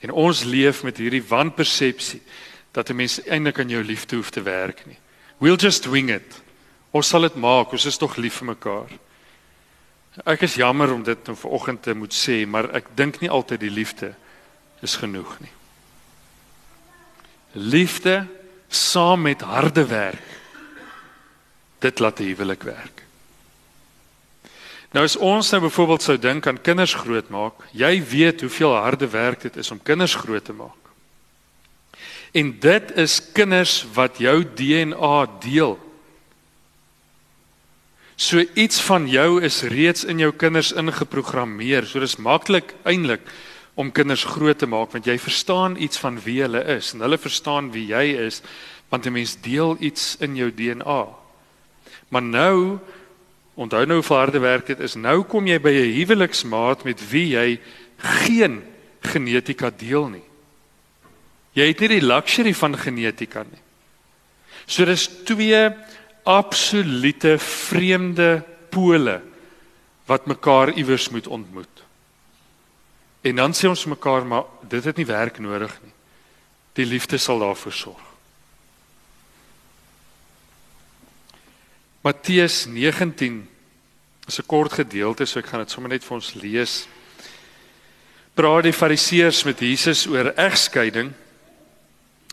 En 0.00 0.10
ons 0.10 0.44
leef 0.44 0.82
met 0.82 0.96
hierdie 0.96 1.24
wanpersepsie 1.24 2.22
dat 2.72 2.90
'n 2.90 2.96
mens 2.96 3.20
eintlik 3.24 3.58
aan 3.58 3.68
jou 3.68 3.84
liefde 3.84 4.16
hoef 4.16 4.30
te 4.30 4.42
werk 4.42 4.86
nie. 4.86 4.98
We'll 5.38 5.56
just 5.56 5.84
wing 5.84 6.10
it. 6.10 6.42
Ons 6.90 7.08
sal 7.08 7.20
dit 7.20 7.34
maak. 7.34 7.72
Ons 7.72 7.84
is 7.84 7.96
tog 7.96 8.16
lief 8.16 8.34
vir 8.34 8.46
mekaar. 8.46 8.90
Ek 10.24 10.42
is 10.42 10.54
jammer 10.54 10.92
om 10.92 11.02
dit 11.02 11.26
nou 11.26 11.36
vanoggend 11.36 11.82
te 11.82 11.94
moet 11.94 12.14
sê, 12.14 12.46
maar 12.46 12.70
ek 12.74 12.90
dink 12.94 13.20
nie 13.20 13.30
altyd 13.30 13.60
die 13.60 13.70
liefde 13.70 14.14
is 14.82 14.96
genoeg 14.96 15.36
nie. 15.40 15.52
Liefde 17.52 18.26
saam 18.68 19.22
met 19.22 19.40
harde 19.40 19.86
werk. 19.86 20.26
Dit 21.78 21.98
laat 21.98 22.16
die 22.16 22.34
huwelik 22.34 22.62
werk. 22.62 23.02
Nou 24.90 25.04
as 25.06 25.16
ons 25.16 25.50
nou 25.52 25.60
byvoorbeeld 25.62 26.02
sou 26.02 26.16
dink 26.18 26.46
aan 26.50 26.58
kinders 26.62 26.96
grootmaak, 26.98 27.62
jy 27.70 27.92
weet 28.02 28.42
hoeveel 28.42 28.74
harde 28.74 29.06
werk 29.10 29.44
dit 29.46 29.56
is 29.62 29.70
om 29.70 29.82
kinders 29.82 30.16
groot 30.18 30.44
te 30.44 30.52
maak. 30.56 30.74
En 32.34 32.50
dit 32.62 32.90
is 32.98 33.20
kinders 33.34 33.84
wat 33.94 34.18
jou 34.22 34.42
DNA 34.54 35.20
deel. 35.42 35.76
So 38.20 38.42
iets 38.54 38.82
van 38.84 39.06
jou 39.08 39.40
is 39.42 39.62
reeds 39.62 40.04
in 40.04 40.18
jou 40.20 40.32
kinders 40.36 40.74
ingeprogrammeer. 40.76 41.86
So 41.86 42.02
dis 42.02 42.18
maklik 42.20 42.74
eintlik 42.84 43.24
om 43.80 43.92
kinders 43.94 44.26
groot 44.28 44.58
te 44.60 44.68
maak 44.68 44.92
want 44.92 45.06
jy 45.08 45.16
verstaan 45.22 45.78
iets 45.80 46.02
van 46.02 46.18
wie 46.20 46.40
hulle 46.42 46.60
is 46.76 46.92
en 46.92 47.06
hulle 47.06 47.18
verstaan 47.18 47.70
wie 47.72 47.86
jy 47.94 48.04
is 48.26 48.42
want 48.90 49.06
'n 49.06 49.12
mens 49.14 49.36
deel 49.40 49.76
iets 49.80 50.16
in 50.20 50.36
jou 50.36 50.50
DNA. 50.50 51.06
Maar 52.08 52.22
nou 52.22 52.78
onthou 53.60 53.84
nou 53.84 54.00
hoe 54.00 54.16
harde 54.16 54.40
werk 54.40 54.70
dit 54.72 54.80
is. 54.80 54.96
Nou 54.96 55.20
kom 55.28 55.46
jy 55.46 55.58
by 55.60 55.70
'n 55.70 55.94
huweliksmaat 55.98 56.84
met 56.84 57.00
wie 57.10 57.36
jy 57.36 57.60
geen 57.96 58.62
genetika 59.00 59.70
deel 59.70 60.08
nie. 60.08 60.24
Jy 61.52 61.66
het 61.66 61.80
nie 61.80 61.88
die 61.88 62.06
luxury 62.06 62.54
van 62.54 62.76
genetika 62.78 63.42
nie. 63.42 63.60
So 64.66 64.84
dis 64.84 65.08
twee 65.24 65.70
absolute 66.24 67.38
vreemde 67.38 68.44
pole 68.70 69.20
wat 70.06 70.26
mekaar 70.26 70.72
iewers 70.72 71.08
moet 71.08 71.26
ontmoet. 71.26 71.84
En 73.20 73.36
dan 73.36 73.52
sê 73.52 73.68
ons 73.68 73.84
mekaar 73.84 74.26
maar 74.26 74.44
dit 74.68 74.84
het 74.84 74.96
nie 74.96 75.06
werk 75.06 75.38
nodig 75.38 75.80
nie. 75.82 75.92
Die 76.72 76.86
liefde 76.86 77.18
sal 77.18 77.38
daarvoor 77.38 77.72
sorg. 77.72 78.10
Matteus 82.00 82.64
19 82.66 83.49
is 84.30 84.38
'n 84.38 84.46
kort 84.46 84.72
gedeelte, 84.72 85.26
so 85.26 85.38
ek 85.38 85.46
gaan 85.46 85.60
dit 85.60 85.70
sommer 85.70 85.90
net 85.90 86.04
vir 86.04 86.14
ons 86.14 86.34
lees. 86.34 86.86
Praat 88.34 88.62
die 88.62 88.72
Fariseërs 88.72 89.44
met 89.44 89.58
Jesus 89.58 90.06
oor 90.06 90.32
egskeiding. 90.36 91.12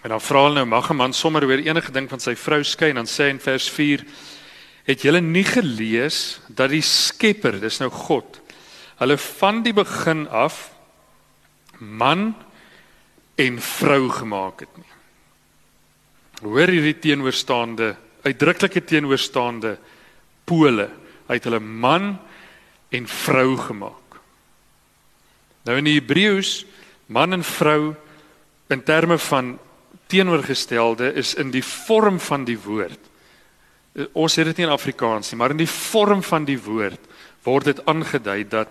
En 0.04 0.10
dan 0.10 0.22
vra 0.22 0.44
hulle 0.44 0.56
nou 0.62 0.66
mag 0.66 0.90
'n 0.90 0.96
man 0.96 1.14
sommer 1.14 1.44
oor 1.44 1.58
enige 1.58 1.92
ding 1.92 2.10
van 2.10 2.20
sy 2.20 2.36
vrou 2.36 2.64
skei 2.64 2.90
en 2.90 2.96
dan 2.96 3.06
sê 3.06 3.24
hy 3.24 3.30
in 3.30 3.40
vers 3.40 3.70
4: 3.70 4.06
Het 4.86 5.02
julle 5.02 5.22
nie 5.22 5.44
gelees 5.44 6.40
dat 6.48 6.70
die 6.70 6.82
Skepper, 6.82 7.60
dis 7.60 7.80
nou 7.80 7.90
God, 7.90 8.40
hulle 9.00 9.18
van 9.18 9.64
die 9.64 9.74
begin 9.74 10.28
af 10.28 10.72
man 11.80 12.36
en 13.36 13.62
vrou 13.62 14.10
gemaak 14.10 14.60
het 14.60 14.78
nie? 14.78 14.92
Hoor 16.42 16.68
hierdie 16.68 17.00
teenoorstaande 17.00 17.96
uitdruklike 18.24 18.86
teenoorstaande 18.86 19.78
pole 20.46 20.90
uit 21.28 21.44
hulle 21.44 21.60
man 21.60 22.18
en 22.90 23.08
vrou 23.08 23.58
gemaak. 23.58 24.20
Nou 25.68 25.78
in 25.78 25.88
die 25.90 25.98
Hebreëus 26.00 26.66
man 27.12 27.36
en 27.36 27.44
vrou 27.44 27.96
in 28.72 28.84
terme 28.84 29.18
van 29.18 29.58
teenoorgestelde 30.08 31.12
is 31.20 31.34
in 31.36 31.52
die 31.52 31.64
vorm 31.64 32.20
van 32.20 32.46
die 32.48 32.58
woord. 32.60 33.00
Ons 34.14 34.38
het 34.38 34.48
dit 34.52 34.62
nie 34.62 34.68
in 34.68 34.76
Afrikaans 34.76 35.32
nie, 35.32 35.40
maar 35.40 35.56
in 35.56 35.64
die 35.64 35.72
vorm 35.72 36.24
van 36.24 36.46
die 36.48 36.60
woord 36.60 37.02
word 37.48 37.72
dit 37.72 37.84
aangedui 37.88 38.44
dat 38.48 38.68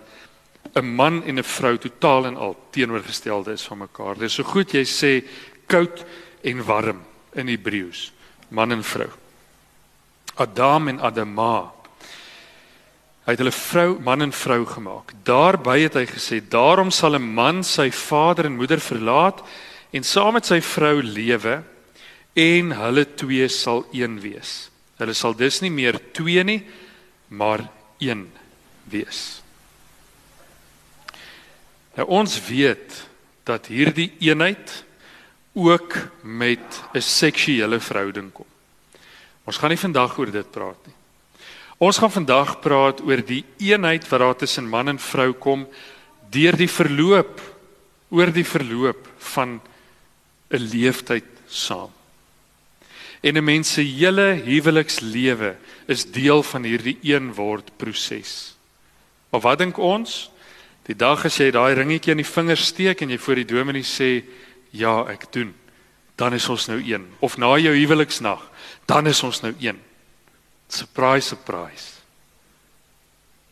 'n 0.75 0.85
man 0.95 1.23
en 1.23 1.39
'n 1.39 1.43
vrou 1.43 1.77
totaal 1.77 2.25
en 2.25 2.37
al 2.37 2.57
teenoorgestelde 2.71 3.51
is 3.51 3.63
van 3.63 3.77
mekaar. 3.77 4.13
Dit 4.13 4.29
is 4.29 4.33
so 4.33 4.43
goed 4.43 4.71
jy 4.71 4.83
sê 4.85 5.25
koud 5.67 6.05
en 6.41 6.63
warm 6.65 7.01
in 7.33 7.47
Hebreëus, 7.47 8.11
man 8.49 8.71
en 8.71 8.83
vrou. 8.83 9.09
Adam 10.35 10.87
en 10.87 10.99
Adama. 10.99 11.76
Hy 13.27 13.33
het 13.35 13.41
hulle 13.43 13.51
vrou, 13.51 13.97
man 13.99 14.23
en 14.23 14.31
vrou 14.31 14.61
gemaak. 14.63 15.11
Daarby 15.27 15.81
het 15.83 15.97
hy 15.99 16.05
gesê: 16.07 16.39
"Daarom 16.39 16.91
sal 16.91 17.15
'n 17.15 17.33
man 17.33 17.63
sy 17.63 17.91
vader 17.91 18.45
en 18.45 18.55
moeder 18.55 18.79
verlaat 18.79 19.43
en 19.91 20.03
saam 20.03 20.33
met 20.33 20.45
sy 20.45 20.61
vrou 20.61 21.01
lewe 21.03 21.63
en 22.33 22.71
hulle 22.71 23.05
twee 23.15 23.47
sal 23.49 23.85
een 23.91 24.19
wees." 24.19 24.69
Hulle 24.97 25.13
sal 25.13 25.35
dus 25.35 25.59
nie 25.61 25.71
meer 25.71 25.99
twee 26.13 26.43
nie, 26.43 26.65
maar 27.27 27.69
een 27.99 28.31
wees. 28.83 29.41
Nou 31.95 32.07
ons 32.07 32.47
weet 32.47 33.07
dat 33.43 33.67
hierdie 33.67 34.13
eenheid 34.19 34.85
ook 35.53 35.97
met 36.21 36.81
'n 36.93 37.01
seksuele 37.01 37.79
verhouding 37.79 38.31
kom. 38.31 38.45
Ons 39.43 39.57
gaan 39.57 39.69
nie 39.69 39.77
vandag 39.77 40.17
oor 40.17 40.31
dit 40.31 40.51
praat 40.51 40.85
nie. 40.85 40.95
Ons 41.77 41.99
gaan 42.01 42.09
vandag 42.09 42.55
praat 42.63 43.03
oor 43.05 43.21
die 43.21 43.43
eenheid 43.61 44.05
wat 44.09 44.21
daar 44.23 44.37
tussen 44.37 44.65
man 44.69 44.89
en 44.89 44.97
vrou 44.97 45.29
kom 45.37 45.67
deur 46.33 46.57
die 46.57 46.69
verloop 46.69 47.41
oor 48.09 48.31
die 48.33 48.45
verloop 48.45 49.05
van 49.35 49.59
'n 50.49 50.63
leeftyd 50.73 51.27
saam. 51.47 51.91
En 53.21 53.37
'n 53.37 53.43
mens 53.43 53.73
se 53.73 53.81
hele 53.81 54.41
huwelikslewe 54.45 55.55
is 55.87 56.05
deel 56.11 56.43
van 56.43 56.63
hierdie 56.63 56.97
een 57.03 57.33
word 57.33 57.77
proses. 57.77 58.55
Maar 59.29 59.41
wat 59.41 59.57
dink 59.57 59.77
ons? 59.77 60.31
Die 60.85 60.95
dag 60.95 61.25
as 61.25 61.37
jy 61.37 61.51
daai 61.51 61.73
ringetjie 61.73 62.11
in 62.11 62.23
die 62.23 62.33
vinger 62.33 62.57
steek 62.57 63.01
en 63.01 63.09
jy 63.09 63.17
voor 63.17 63.35
die 63.35 63.45
dominee 63.45 63.83
sê 63.83 64.23
ja, 64.71 65.05
ek 65.09 65.31
doen, 65.31 65.53
dan 66.15 66.33
is 66.33 66.49
ons 66.49 66.67
nou 66.67 66.81
een. 66.81 67.05
Of 67.19 67.37
na 67.37 67.57
jou 67.57 67.75
huweliksnag 67.75 68.41
dan 68.85 69.07
is 69.07 69.23
ons 69.23 69.41
nou 69.41 69.53
een. 69.59 69.86
Surprise 70.67 71.27
surprise. 71.27 71.97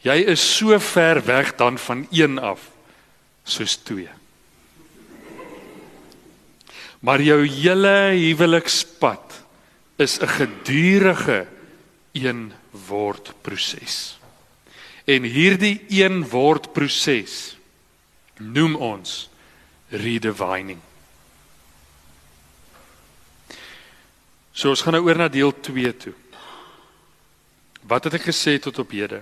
Jy 0.06 0.20
is 0.30 0.42
so 0.58 0.78
ver 0.80 1.22
weg 1.26 1.56
dan 1.58 1.80
van 1.82 2.08
een 2.12 2.38
af 2.40 2.70
soos 3.44 3.76
twee. 3.76 4.10
Maar 7.00 7.22
jou 7.22 7.42
hele 7.48 8.14
huwelikspad 8.18 9.42
is 9.98 10.20
'n 10.20 10.28
gedurende 10.28 11.48
een 12.12 12.54
word 12.88 13.34
proses. 13.42 14.20
En 15.06 15.24
hierdie 15.24 15.86
een 15.90 16.30
word 16.30 16.74
proses 16.74 17.58
noem 18.38 18.76
ons 18.76 19.30
redefining. 19.90 20.80
So 24.52 24.70
ons 24.70 24.82
gaan 24.82 24.94
nou 24.94 25.04
oor 25.06 25.18
na 25.18 25.28
deel 25.28 25.52
2 25.60 25.98
toe. 25.98 26.14
Wat 27.88 28.04
het 28.08 28.18
ek 28.18 28.30
gesê 28.30 28.58
tot 28.62 28.80
op 28.82 28.94
hede? 28.96 29.22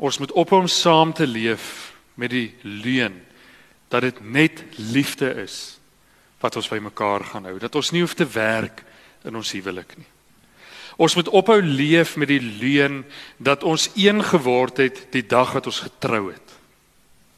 Ons 0.00 0.18
moet 0.18 0.32
ophou 0.32 0.62
om 0.64 0.70
saam 0.70 1.12
te 1.12 1.26
leef 1.26 1.92
met 2.18 2.32
die 2.32 2.48
leuen 2.62 3.20
dat 3.92 4.02
dit 4.06 4.20
net 4.24 4.64
liefde 4.76 5.28
is 5.44 5.78
wat 6.40 6.56
ons 6.56 6.68
by 6.72 6.80
mekaar 6.82 7.24
gaan 7.28 7.46
hou. 7.46 7.58
Dat 7.60 7.76
ons 7.78 7.92
nie 7.92 8.02
hoef 8.02 8.16
te 8.18 8.26
werk 8.26 8.82
in 9.28 9.36
ons 9.36 9.52
huwelik 9.52 9.94
nie. 9.98 10.08
Ons 10.96 11.14
moet 11.16 11.28
ophou 11.28 11.60
leef 11.62 12.16
met 12.20 12.28
die 12.32 12.40
leuen 12.40 13.02
dat 13.36 13.62
ons 13.64 13.90
een 13.94 14.24
geword 14.24 14.80
het 14.82 15.06
die 15.12 15.24
dag 15.26 15.52
wat 15.54 15.68
ons 15.70 15.84
getrou 15.84 16.32
het. 16.32 16.56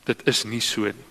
Dit 0.09 0.25
is 0.31 0.45
nie 0.49 0.63
so 0.63 0.89
nie. 0.89 1.11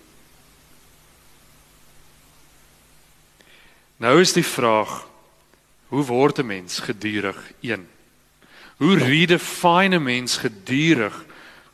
Nou 4.02 4.18
is 4.20 4.34
die 4.34 4.46
vraag 4.46 5.04
Hoe 5.94 6.04
word 6.04 6.38
'n 6.38 6.46
mens 6.46 6.78
gedurig 6.78 7.52
een? 7.60 7.86
Hoe 8.84 8.98
redefine 8.98 9.96
'n 9.96 10.02
mens 10.02 10.36
gedurig 10.36 11.24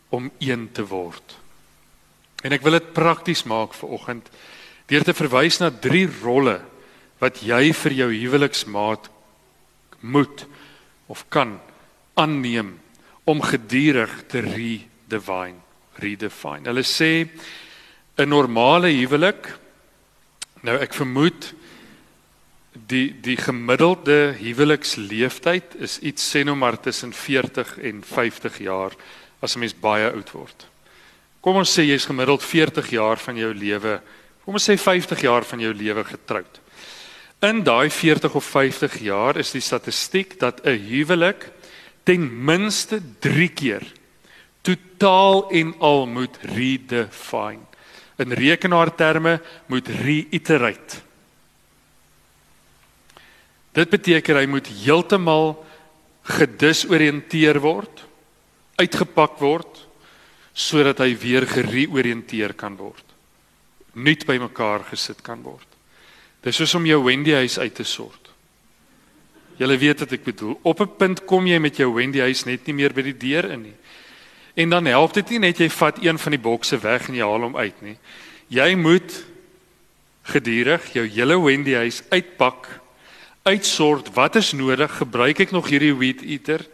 om 0.09 0.31
een 0.39 0.69
te 0.73 0.87
word? 0.87 1.37
En 2.43 2.53
ek 2.53 2.63
wil 2.63 2.73
dit 2.73 2.93
prakties 2.93 3.43
maak 3.43 3.75
vir 3.75 3.89
oggend 3.89 4.31
deur 4.87 5.03
te 5.03 5.15
verwys 5.15 5.59
na 5.59 5.71
drie 5.71 6.07
rolle 6.23 6.61
wat 7.19 7.43
jy 7.43 7.73
vir 7.73 7.93
jou 7.93 8.11
huweliksmaat 8.15 9.11
moet 10.01 10.47
of 11.07 11.25
kan 11.29 11.61
aanneem 12.15 12.79
om 13.25 13.43
gedurig 13.43 14.27
te 14.27 14.41
redefine, 14.41 15.59
redefine. 15.99 16.67
Hulle 16.71 16.87
sê 16.87 17.29
'n 18.19 18.29
normale 18.29 18.89
huwelik 18.89 19.59
nou 20.63 20.79
ek 20.79 20.95
vermoed 20.95 21.55
die 22.73 23.11
die 23.23 23.37
gemiddelde 23.37 24.35
huweliksleeftyd 24.39 25.75
is 25.83 25.99
iets 26.07 26.27
sê 26.31 26.45
nou 26.47 26.55
maar 26.57 26.79
tussen 26.81 27.13
40 27.13 27.79
en 27.79 28.03
50 28.07 28.59
jaar 28.63 28.95
as 29.41 29.57
'n 29.57 29.59
mens 29.61 29.75
baie 29.75 30.11
oud 30.11 30.31
word. 30.31 30.67
Kom 31.41 31.57
ons 31.57 31.79
sê 31.79 31.83
jy's 31.83 32.07
gemiddeld 32.07 32.43
40 32.43 32.91
jaar 32.91 33.17
van 33.17 33.37
jou 33.37 33.55
lewe, 33.55 34.01
kom 34.45 34.55
ons 34.55 34.71
sê 34.71 34.77
50 34.79 35.21
jaar 35.21 35.45
van 35.45 35.61
jou 35.61 35.75
lewe 35.75 36.05
getroud. 36.05 36.61
In 37.43 37.63
daai 37.63 37.91
40 37.91 38.35
of 38.35 38.45
50 38.45 38.99
jaar 39.01 39.37
is 39.37 39.53
die 39.53 39.61
statistiek 39.61 40.39
dat 40.39 40.61
'n 40.65 40.79
huwelik 40.79 41.51
ten 42.05 42.45
minste 42.45 43.01
3 43.21 43.49
keer 43.49 43.83
totaal 44.63 45.51
en 45.51 45.75
al 45.79 46.07
moet 46.07 46.39
redefine. 46.43 47.67
In 48.19 48.33
rekenaarterme 48.33 49.41
moet 49.67 49.89
reiterate 49.89 51.10
Dit 53.73 53.91
beteken 53.91 54.37
hy 54.37 54.47
moet 54.51 54.67
heeltemal 54.67 55.55
gedisoriënteer 56.31 57.61
word, 57.63 58.03
uitgepak 58.81 59.39
word 59.41 59.87
sodat 60.61 60.99
hy 61.01 61.15
weer 61.17 61.47
gereoriënteer 61.49 62.53
kan 62.59 62.75
word. 62.77 63.05
Nuut 63.95 64.27
bymekaar 64.27 64.85
gesit 64.91 65.23
kan 65.25 65.41
word. 65.43 65.67
Dis 66.45 66.59
soos 66.59 66.75
om 66.75 66.87
jou 66.89 66.99
Wendy 67.05 67.33
huis 67.37 67.59
uit 67.59 67.75
te 67.75 67.87
sort. 67.87 68.31
Julle 69.61 69.77
weet 69.77 70.03
wat 70.03 70.15
ek 70.17 70.25
bedoel. 70.25 70.59
Op 70.65 70.81
'n 70.81 70.97
punt 70.97 71.25
kom 71.25 71.47
jy 71.47 71.59
met 71.59 71.77
jou 71.77 71.93
Wendy 71.95 72.21
huis 72.21 72.45
net 72.45 72.67
nie 72.67 72.75
meer 72.75 72.93
by 72.93 73.03
die 73.03 73.17
deur 73.17 73.51
in 73.51 73.63
nie. 73.63 73.77
En 74.57 74.71
dan 74.71 74.87
help 74.87 75.13
dit 75.13 75.31
nie 75.31 75.39
net 75.39 75.59
jy 75.59 75.69
vat 75.69 76.03
een 76.03 76.19
van 76.19 76.31
die 76.31 76.41
bokse 76.41 76.79
weg 76.79 77.09
en 77.09 77.15
jy 77.15 77.23
haal 77.23 77.43
hom 77.43 77.57
uit 77.57 77.83
nie. 77.83 77.97
Jy 78.49 78.75
moet 78.75 79.25
gedurig 80.23 80.93
jou 80.93 81.07
hele 81.07 81.41
Wendy 81.41 81.75
huis 81.75 82.03
uitpak, 82.11 82.80
uitsort 83.43 84.11
wat 84.15 84.37
is 84.37 84.53
nodig, 84.53 84.91
gebruik 85.01 85.41
ek 85.41 85.55
nog 85.55 85.69
hierdie 85.69 85.95
weed 85.97 86.23
eater? 86.23 86.65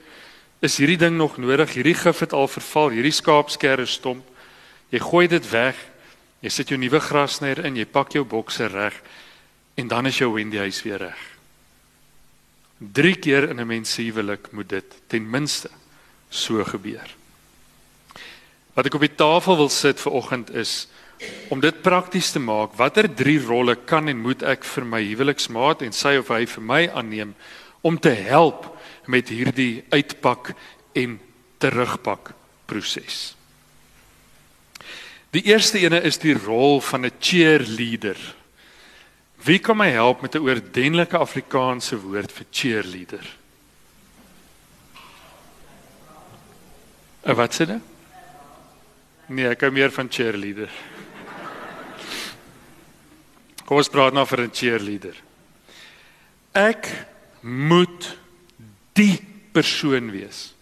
Is 0.65 0.79
hierdie 0.81 0.99
ding 0.99 1.17
nog 1.17 1.37
nodig? 1.39 1.75
Hierdie 1.77 1.95
gif 1.95 2.25
het 2.25 2.33
al 2.33 2.49
verval, 2.49 2.95
hierdie 2.97 3.15
skaapskerre 3.15 3.87
stomp. 3.87 4.25
Jy 4.91 5.01
gooi 5.03 5.27
dit 5.29 5.51
weg. 5.51 5.79
Jy 6.41 6.51
sit 6.53 6.71
jou 6.71 6.79
nuwe 6.79 7.01
grasnyer 7.01 7.65
in, 7.67 7.79
jy 7.79 7.87
pak 7.89 8.13
jou 8.15 8.25
bokse 8.25 8.69
reg 8.71 8.97
en 9.77 9.89
dan 9.89 10.07
is 10.09 10.17
jou 10.17 10.31
Wendy 10.33 10.57
huis 10.57 10.79
weer 10.87 11.03
reg. 11.05 11.23
Drie 12.79 13.17
keer 13.17 13.51
in 13.51 13.61
'n 13.61 13.67
mens 13.67 13.93
se 13.93 14.03
huwelik 14.03 14.53
moet 14.53 14.69
dit 14.69 14.95
ten 15.07 15.31
minste 15.31 15.69
so 16.31 16.65
gebeur. 16.65 17.15
Wat 18.75 18.87
ek 18.87 18.95
op 18.95 19.01
die 19.01 19.15
tafel 19.15 19.57
wil 19.57 19.69
sit 19.69 20.01
vir 20.01 20.13
oggend 20.13 20.55
is 20.55 20.89
om 21.49 21.61
dit 21.61 21.83
prakties 21.83 22.33
te 22.35 22.43
maak. 22.43 22.75
Watter 22.77 23.09
drie 23.15 23.39
rolle 23.41 23.77
kan 23.89 24.09
en 24.09 24.19
moet 24.21 24.43
ek 24.43 24.65
vir 24.65 24.85
my 24.85 25.03
huweliksmaat 25.05 25.85
en 25.87 25.95
sy 25.95 26.17
of 26.21 26.33
hy 26.35 26.45
vir 26.51 26.65
my 26.65 26.83
aanneem 26.89 27.35
om 27.87 27.99
te 27.99 28.11
help 28.11 28.67
met 29.07 29.31
hierdie 29.31 29.85
uitpak 29.95 30.53
en 30.95 31.19
terugpak 31.63 32.35
proses? 32.67 33.37
Die 35.37 35.45
eerste 35.53 35.79
ene 35.83 36.01
is 36.07 36.19
die 36.19 36.35
rol 36.35 36.81
van 36.81 37.05
'n 37.05 37.13
cheerleader. 37.21 38.17
Wie 39.45 39.59
kan 39.59 39.77
my 39.77 39.91
help 39.91 40.23
met 40.23 40.35
'n 40.35 40.43
oordentlike 40.43 41.19
Afrikaanse 41.19 42.01
woord 42.01 42.33
vir 42.33 42.47
cheerleader? 42.51 43.27
'n 47.27 47.35
Wat 47.35 47.55
sê 47.55 47.67
dit? 47.67 47.83
Nee, 49.29 49.49
ek 49.49 49.61
hou 49.61 49.71
meer 49.71 49.91
van 49.91 50.09
cheerleader. 50.09 50.71
Kom 53.67 53.81
ons 53.83 53.91
praat 53.91 54.15
nou 54.15 54.25
vir 54.25 54.47
'n 54.47 54.55
cheerleader. 54.55 55.17
Ek 56.55 56.87
moet 57.43 58.17
die 58.95 59.19
persoon 59.53 60.11
wees 60.11 60.55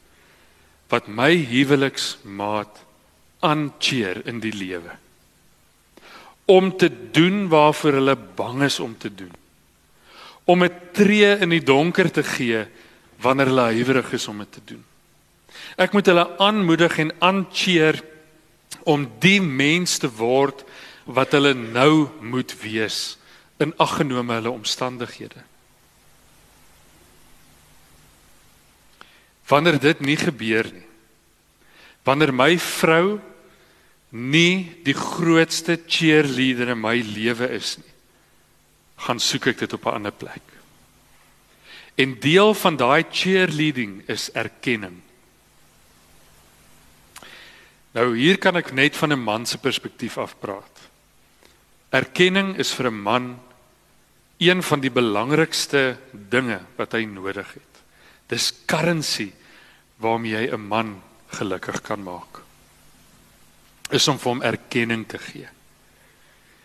wat 0.89 1.09
my 1.09 1.37
huweliksmaat 1.37 2.81
aancheer 3.41 4.27
in 4.27 4.41
die 4.41 4.53
lewe. 4.53 4.97
Om 6.47 6.77
te 6.77 6.89
doen 7.13 7.49
waarvoor 7.49 7.93
hulle 7.93 8.17
bang 8.17 8.63
is 8.63 8.81
om 8.81 8.97
te 8.99 9.15
doen. 9.15 9.33
Om 10.45 10.65
'n 10.65 10.81
tree 10.93 11.39
in 11.41 11.51
die 11.51 11.63
donker 11.63 12.11
te 12.11 12.23
gee 12.23 12.67
wanneer 13.21 13.47
hulle 13.47 13.73
huiwerig 13.73 14.13
is 14.13 14.29
om 14.29 14.39
dit 14.39 14.53
te 14.53 14.61
doen. 14.65 14.85
Ek 15.77 15.93
moet 15.93 16.07
hulle 16.07 16.39
aanmoedig 16.39 16.99
en 16.99 17.13
aancheer 17.19 18.03
om 18.85 19.07
die 19.21 19.41
mens 19.41 19.99
te 19.99 20.09
word 20.09 20.65
wat 21.05 21.33
hulle 21.37 21.55
nou 21.55 22.09
moet 22.21 22.55
wees 22.63 23.17
in 23.61 23.75
aggenome 23.79 24.39
hulle 24.39 24.51
omstandighede. 24.51 25.43
Wanneer 29.49 29.79
dit 29.81 30.01
nie 30.01 30.17
gebeur 30.17 30.69
nie. 30.73 30.89
Wanneer 32.05 32.33
my 32.33 32.55
vrou 32.61 33.19
nie 34.15 34.71
die 34.87 34.95
grootste 34.97 35.77
cheerleader 35.87 36.73
in 36.75 36.81
my 36.81 36.97
lewe 37.03 37.49
is 37.57 37.77
nie, 37.81 37.95
gaan 39.05 39.21
soek 39.21 39.51
ek 39.53 39.65
dit 39.65 39.73
op 39.73 39.87
'n 39.87 39.97
ander 39.99 40.13
plek. 40.13 40.43
En 41.97 42.19
deel 42.21 42.55
van 42.55 42.77
daai 42.77 43.05
cheerleading 43.11 44.03
is 44.09 44.31
erkenning. 44.33 45.03
Nou 47.95 48.17
hier 48.17 48.39
kan 48.39 48.57
ek 48.57 48.73
net 48.73 48.97
van 48.97 49.13
'n 49.13 49.23
man 49.23 49.47
se 49.47 49.59
perspektief 49.59 50.19
af 50.19 50.39
praat. 50.39 50.94
Erkenning 51.95 52.57
is 52.59 52.73
vir 52.75 52.91
'n 52.91 53.03
man 53.03 53.39
een 54.39 54.63
van 54.63 54.81
die 54.81 54.91
belangrikste 54.91 55.97
dinge 56.13 56.61
wat 56.77 56.93
hy 56.93 57.05
nodig 57.05 57.47
het. 57.55 57.75
Dis 58.29 58.53
currency 58.67 59.31
waarmee 60.03 60.33
jy 60.33 60.53
'n 60.53 60.69
man 60.69 61.03
gelukkig 61.29 61.83
kan 61.83 62.03
maak. 62.03 62.43
Is 63.91 64.09
om 64.09 64.19
vir 64.19 64.33
hom 64.33 64.43
erkenning 64.43 65.07
te 65.09 65.19
gee. 65.19 65.49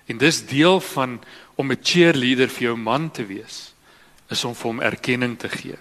En 0.08 0.18
dis 0.18 0.46
deel 0.46 0.80
van 0.80 1.22
om 1.56 1.72
'n 1.72 1.84
cheerleader 1.84 2.50
vir 2.50 2.64
jou 2.64 2.78
man 2.78 3.12
te 3.12 3.26
wees, 3.26 3.74
is 4.30 4.46
om 4.46 4.56
vir 4.56 4.68
hom 4.68 4.82
erkenning 4.82 5.38
te 5.40 5.50
gee. 5.50 5.78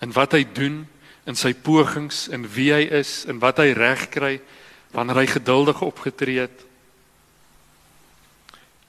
In 0.00 0.12
wat 0.12 0.32
hy 0.32 0.46
doen, 0.52 0.88
in 1.24 1.36
sy 1.36 1.54
pogings, 1.54 2.28
in 2.28 2.48
wie 2.48 2.72
hy 2.72 2.82
is, 2.82 3.24
in 3.24 3.38
wat 3.38 3.58
hy 3.58 3.72
reg 3.72 4.08
kry 4.08 4.40
wanneer 4.90 5.16
hy 5.16 5.26
geduldig 5.26 5.82
opgetree 5.82 6.40
het, 6.40 6.64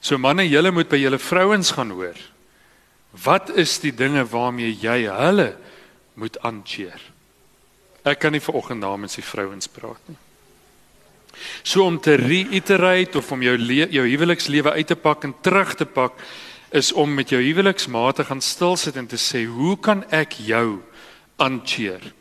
So 0.00 0.18
manne, 0.18 0.46
julle 0.46 0.70
moet 0.74 0.88
by 0.90 1.00
julle 1.00 1.18
vrouens 1.18 1.72
gaan 1.74 1.90
hoor. 1.90 2.18
Wat 3.24 3.50
is 3.56 3.78
die 3.82 3.92
dinge 3.94 4.24
waarmee 4.28 4.76
jy 4.78 5.08
hulle 5.10 5.52
moet 6.18 6.38
aancheer? 6.46 7.00
Ek 8.06 8.20
kan 8.22 8.32
nie 8.32 8.42
vanoggend 8.42 8.84
namens 8.84 9.18
die 9.18 9.26
vrouens 9.26 9.68
praat 9.68 10.10
nie. 10.10 10.18
So 11.62 11.84
om 11.86 11.98
te 12.02 12.16
reiterate 12.18 13.18
of 13.18 13.32
om 13.32 13.42
jou 13.42 13.56
jou 13.58 14.04
huwelikslewe 14.06 14.72
uit 14.74 14.86
te 14.86 14.96
pak 14.96 15.24
en 15.24 15.34
terug 15.42 15.74
te 15.78 15.86
pak 15.86 16.16
is 16.74 16.92
om 16.92 17.14
met 17.14 17.30
jou 17.30 17.40
huweliksmaat 17.40 18.20
te 18.20 18.24
gaan 18.24 18.40
stil 18.44 18.76
sit 18.76 18.96
en 18.96 19.06
te 19.06 19.16
sê, 19.16 19.46
"Hoe 19.46 19.76
kan 19.78 20.04
ek 20.10 20.32
jou 20.32 20.82
aancheer 21.36 22.12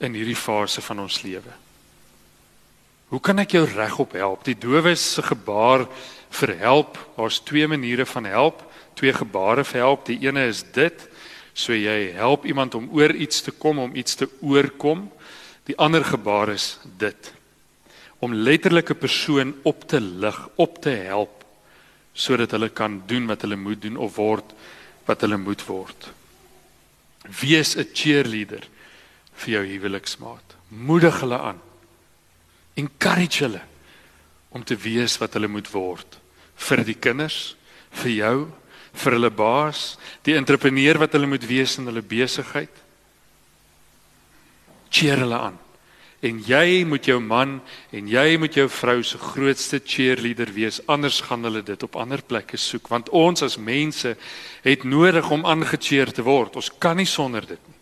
in 0.00 0.14
hierdie 0.14 0.36
fase 0.36 0.82
van 0.82 1.00
ons 1.00 1.22
lewe?" 1.22 1.65
Hoe 3.08 3.20
kan 3.22 3.38
ek 3.38 3.54
jou 3.54 3.64
regop 3.70 4.16
help? 4.18 4.42
Die 4.44 4.56
dowe 4.58 4.94
se 4.98 5.22
gebaar 5.22 5.86
vir 6.40 6.56
help. 6.58 6.98
Daar's 7.16 7.38
twee 7.46 7.68
maniere 7.70 8.06
van 8.06 8.26
help, 8.26 8.64
twee 8.98 9.12
gebare 9.14 9.64
vir 9.64 9.80
help. 9.84 10.06
Die 10.08 10.18
ene 10.26 10.48
is 10.50 10.64
dit, 10.74 11.06
so 11.54 11.72
jy 11.72 12.12
help 12.16 12.44
iemand 12.44 12.74
om 12.74 12.90
oor 12.92 13.14
iets 13.14 13.44
te 13.46 13.54
kom, 13.54 13.78
om 13.78 13.94
iets 13.94 14.18
te 14.18 14.28
oorkom. 14.42 15.06
Die 15.70 15.78
ander 15.78 16.04
gebaar 16.04 16.54
is 16.54 16.76
dit 16.98 17.32
om 18.24 18.32
letterlike 18.32 18.94
persoon 18.96 19.54
op 19.68 19.84
te 19.88 20.00
lig, 20.00 20.36
op 20.56 20.80
te 20.82 20.94
help 21.04 21.44
sodat 22.16 22.54
hulle 22.56 22.70
kan 22.72 23.02
doen 23.06 23.26
wat 23.28 23.42
hulle 23.44 23.58
moet 23.60 23.82
doen 23.82 23.98
of 24.00 24.14
word 24.16 24.54
wat 25.04 25.20
hulle 25.20 25.36
moet 25.36 25.60
word. 25.68 26.08
Wees 27.40 27.76
'n 27.76 27.90
cheerleader 27.92 28.64
vir 29.34 29.50
jou 29.52 29.64
huweliksmaat. 29.66 30.56
Moedig 30.68 31.20
hulle 31.20 31.38
aan. 31.38 31.60
Encourage 32.76 33.44
hulle 33.44 33.62
om 34.52 34.64
te 34.64 34.76
wees 34.76 35.16
wat 35.20 35.36
hulle 35.36 35.50
moet 35.50 35.68
word 35.72 36.18
vir 36.56 36.80
die 36.88 36.96
kinders, 36.96 37.54
vir 38.00 38.12
jou, 38.14 38.36
vir 38.96 39.16
hulle 39.18 39.30
baas, 39.32 39.96
die 40.24 40.36
entrepreneur 40.38 40.98
wat 41.02 41.12
hulle 41.16 41.28
moet 41.28 41.44
wees 41.48 41.76
in 41.80 41.88
hulle 41.90 42.04
besigheid. 42.04 42.82
Cheer 44.88 45.20
hulle 45.24 45.40
aan. 45.50 45.58
En 46.24 46.38
jy 46.40 46.80
moet 46.88 47.04
jou 47.04 47.18
man 47.20 47.58
en 47.94 48.08
jy 48.08 48.38
moet 48.40 48.56
jou 48.56 48.64
vrou 48.72 49.02
se 49.04 49.18
grootste 49.20 49.82
cheerleader 49.84 50.48
wees, 50.56 50.80
anders 50.88 51.20
gaan 51.28 51.44
hulle 51.44 51.60
dit 51.62 51.82
op 51.84 51.98
ander 52.00 52.22
plekke 52.24 52.56
soek 52.56 52.88
want 52.88 53.12
ons 53.12 53.44
as 53.44 53.58
mense 53.60 54.16
het 54.64 54.88
nodig 54.88 55.28
om 55.30 55.44
aangecheer 55.46 56.14
te 56.16 56.24
word. 56.24 56.56
Ons 56.56 56.72
kan 56.80 56.96
nie 56.96 57.08
sonder 57.08 57.44
dit 57.44 57.60
nie. 57.60 57.76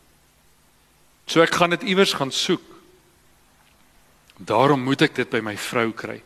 So 1.31 1.41
ek 1.47 1.55
gaan 1.55 1.73
dit 1.77 1.87
iewers 1.95 2.13
gaan 2.19 2.35
soek. 2.35 2.74
Daarom 4.39 4.83
moet 4.83 5.03
ek 5.03 5.15
dit 5.15 5.31
by 5.31 5.41
my 5.41 5.57
vrou 5.57 5.93
kry. 5.93 6.23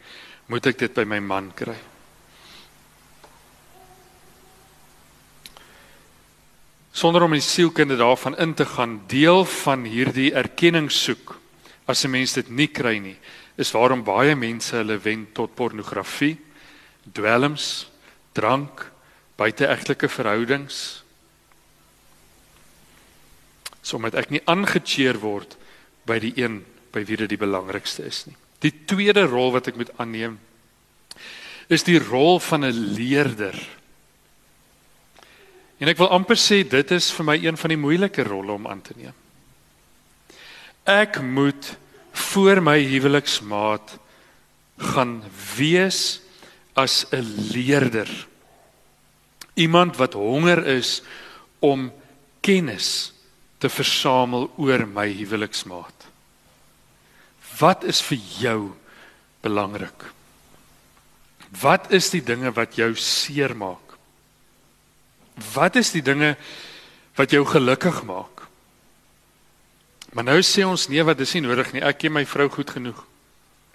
Moet 0.48 0.66
ek 0.66 0.78
dit 0.78 0.94
by 0.94 1.04
my 1.04 1.20
man 1.20 1.52
kry? 1.54 1.76
sonder 6.98 7.22
om 7.22 7.32
in 7.32 7.42
sielkunde 7.42 7.96
daarvan 7.96 8.36
in 8.36 8.54
te 8.54 8.66
gaan, 8.66 9.02
deel 9.06 9.44
van 9.44 9.84
hierdie 9.86 10.32
erkenning 10.34 10.90
soek 10.90 11.36
as 11.86 12.04
'n 12.04 12.10
mens 12.10 12.32
dit 12.32 12.50
nie 12.50 12.66
kry 12.66 12.98
nie, 12.98 13.16
is 13.56 13.70
waarom 13.72 14.02
baie 14.04 14.34
mense 14.34 14.76
hulle 14.76 14.98
wend 14.98 15.34
tot 15.34 15.54
pornografie, 15.54 16.38
dwelms, 17.12 17.90
drank, 18.32 18.90
buiteegtelike 19.36 20.08
verhoudings. 20.08 21.04
Sommige 23.82 24.18
ek 24.18 24.30
nie 24.30 24.42
aangecheer 24.44 25.20
word 25.20 25.56
by 26.04 26.18
die 26.18 26.32
een 26.36 26.64
by 26.98 27.06
wie 27.06 27.18
dit 27.22 27.30
die 27.30 27.40
belangrikste 27.40 28.06
is 28.08 28.24
nie. 28.26 28.36
Die 28.64 28.74
tweede 28.90 29.28
rol 29.30 29.52
wat 29.54 29.70
ek 29.70 29.78
moet 29.78 29.94
aanneem 30.02 30.38
is 31.68 31.84
die 31.84 31.98
rol 32.00 32.40
van 32.40 32.64
'n 32.64 32.94
leerder. 32.96 33.54
En 35.78 35.88
ek 35.88 35.98
wil 35.98 36.10
amper 36.10 36.36
sê 36.36 36.64
dit 36.66 36.90
is 36.90 37.10
vir 37.12 37.24
my 37.24 37.36
een 37.36 37.56
van 37.56 37.68
die 37.68 37.78
moeilike 37.78 38.24
rolle 38.24 38.52
om 38.52 38.66
aan 38.66 38.82
te 38.82 38.94
neem. 38.96 39.14
Ek 40.84 41.20
moet 41.22 41.76
voor 42.12 42.62
my 42.62 42.80
huweliksmaat 42.80 43.98
gaan 44.78 45.22
wees 45.56 46.20
as 46.74 47.06
'n 47.12 47.52
leerder. 47.52 48.08
Iemand 49.54 49.96
wat 49.96 50.12
honger 50.12 50.66
is 50.66 51.02
om 51.60 51.92
kennis 52.40 53.12
te 53.58 53.68
versamel 53.68 54.50
oor 54.56 54.86
my 54.86 55.12
huweliksmaat. 55.12 55.97
Wat 57.58 57.84
is 57.84 58.00
vir 58.04 58.18
jou 58.38 58.60
belangrik? 59.42 60.06
Wat 61.60 61.90
is 61.94 62.10
die 62.12 62.22
dinge 62.22 62.52
wat 62.54 62.76
jou 62.76 62.92
seermaak? 62.94 63.96
Wat 65.54 65.78
is 65.78 65.92
die 65.94 66.02
dinge 66.02 66.34
wat 67.18 67.32
jou 67.34 67.44
gelukkig 67.46 68.02
maak? 68.06 68.44
Maar 70.12 70.24
nou 70.24 70.38
sê 70.42 70.64
ons 70.64 70.88
nee, 70.88 71.02
wat 71.04 71.20
is 71.20 71.34
nie 71.36 71.44
nodig 71.44 71.72
nie. 71.74 71.84
Ek 71.84 72.00
ken 72.02 72.14
my 72.14 72.24
vrou 72.28 72.48
goed 72.52 72.70
genoeg. 72.70 73.00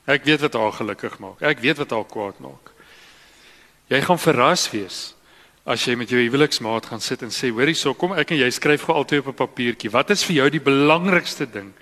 Ek 0.09 0.25
weet 0.27 0.43
wat 0.43 0.57
haar 0.59 0.75
gelukkig 0.75 1.19
maak. 1.23 1.43
Ek 1.45 1.61
weet 1.63 1.79
wat 1.79 1.93
haar 1.95 2.07
kwaad 2.09 2.39
maak. 2.43 2.71
Jy 3.91 3.99
gaan 4.03 4.19
verras 4.19 4.65
wees 4.71 5.01
as 5.63 5.85
jy 5.87 5.93
met 5.95 6.11
jou 6.11 6.19
huweliksmaat 6.19 6.89
gaan 6.89 6.99
sit 6.99 7.21
en 7.23 7.31
sê, 7.31 7.47
"Hoorie, 7.51 7.75
so 7.75 7.93
kom 7.93 8.11
ek 8.13 8.31
en 8.31 8.37
jy 8.37 8.49
skryf 8.51 8.83
gou 8.83 8.95
altyd 8.95 9.27
op 9.27 9.27
'n 9.27 9.47
papiertjie. 9.47 9.91
Wat 9.91 10.09
is 10.09 10.23
vir 10.23 10.35
jou 10.35 10.49
die 10.49 10.59
belangrikste 10.59 11.45
ding 11.45 11.73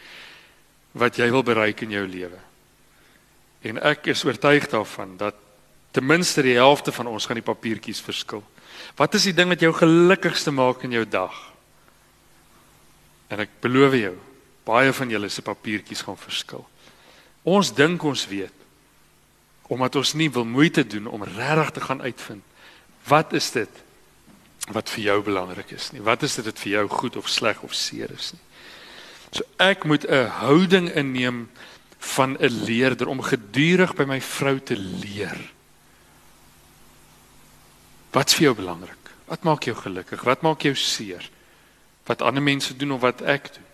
wat 0.91 1.17
jy 1.17 1.29
wil 1.31 1.43
bereik 1.43 1.81
in 1.81 1.91
jou 1.91 2.07
lewe?" 2.07 2.39
En 3.61 3.77
ek 3.81 4.07
is 4.11 4.25
oortuig 4.25 4.67
daarvan 4.69 5.17
dat 5.17 5.35
ten 5.91 6.05
minste 6.05 6.41
die 6.41 6.57
helfte 6.57 6.91
van 6.91 7.07
ons 7.07 7.25
gaan 7.25 7.37
die 7.37 7.45
papiertjies 7.45 8.01
verskil. 8.01 8.43
Wat 8.95 9.13
is 9.13 9.27
die 9.29 9.35
ding 9.35 9.51
wat 9.51 9.61
jou 9.61 9.73
gelukkigste 9.75 10.51
maak 10.51 10.83
in 10.83 10.95
jou 10.95 11.05
dag? 11.05 11.35
En 13.27 13.39
ek 13.39 13.49
beloof 13.63 13.93
jou, 13.95 14.15
baie 14.67 14.93
van 14.93 15.09
julle 15.09 15.29
se 15.29 15.43
papiertjies 15.45 16.01
gaan 16.01 16.17
verskil. 16.17 16.65
Ons 17.43 17.73
dink 17.73 18.03
ons 18.03 18.27
weet 18.27 18.57
omdat 19.71 19.95
ons 19.95 20.13
nie 20.19 20.27
wil 20.35 20.43
moeite 20.43 20.83
doen 20.83 21.05
om 21.07 21.23
regtig 21.23 21.69
te 21.71 21.81
gaan 21.85 22.01
uitvind 22.03 22.43
wat 23.07 23.31
is 23.33 23.47
dit 23.55 23.77
wat 24.75 24.89
vir 24.91 25.03
jou 25.05 25.15
belangrik 25.23 25.71
is 25.71 25.89
nie. 25.95 26.03
Wat 26.03 26.23
is 26.27 26.35
dit 26.35 26.45
wat 26.45 26.59
vir 26.59 26.71
jou 26.71 26.83
goed 26.91 27.15
of 27.17 27.29
sleg 27.31 27.63
of 27.63 27.73
seer 27.73 28.11
is 28.11 28.33
nie. 28.35 28.43
So 29.31 29.43
ek 29.57 29.83
moet 29.83 30.05
'n 30.07 30.27
houding 30.27 30.89
inneem 30.91 31.49
van 31.97 32.37
'n 32.39 32.63
leerder 32.65 33.07
om 33.07 33.21
gedurig 33.21 33.95
by 33.95 34.03
my 34.03 34.21
vrou 34.21 34.59
te 34.59 34.75
leer. 34.75 35.51
Wat's 38.11 38.33
vir 38.33 38.43
jou 38.43 38.55
belangrik? 38.55 38.97
Wat 39.25 39.43
maak 39.43 39.63
jou 39.63 39.75
gelukkig? 39.75 40.21
Wat 40.21 40.41
maak 40.41 40.61
jou 40.61 40.75
seer? 40.75 41.29
Wat 42.05 42.21
ander 42.21 42.43
mense 42.43 42.75
doen 42.75 42.91
of 42.91 43.01
wat 43.01 43.21
ek 43.21 43.53
doen? 43.53 43.67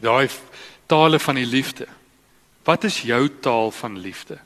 Daai 0.00 0.28
tale 0.86 1.18
van 1.18 1.34
die 1.34 1.46
liefde. 1.46 1.86
Wat 2.64 2.84
is 2.84 3.02
jou 3.02 3.28
taal 3.40 3.70
van 3.70 3.98
liefde? 3.98 4.38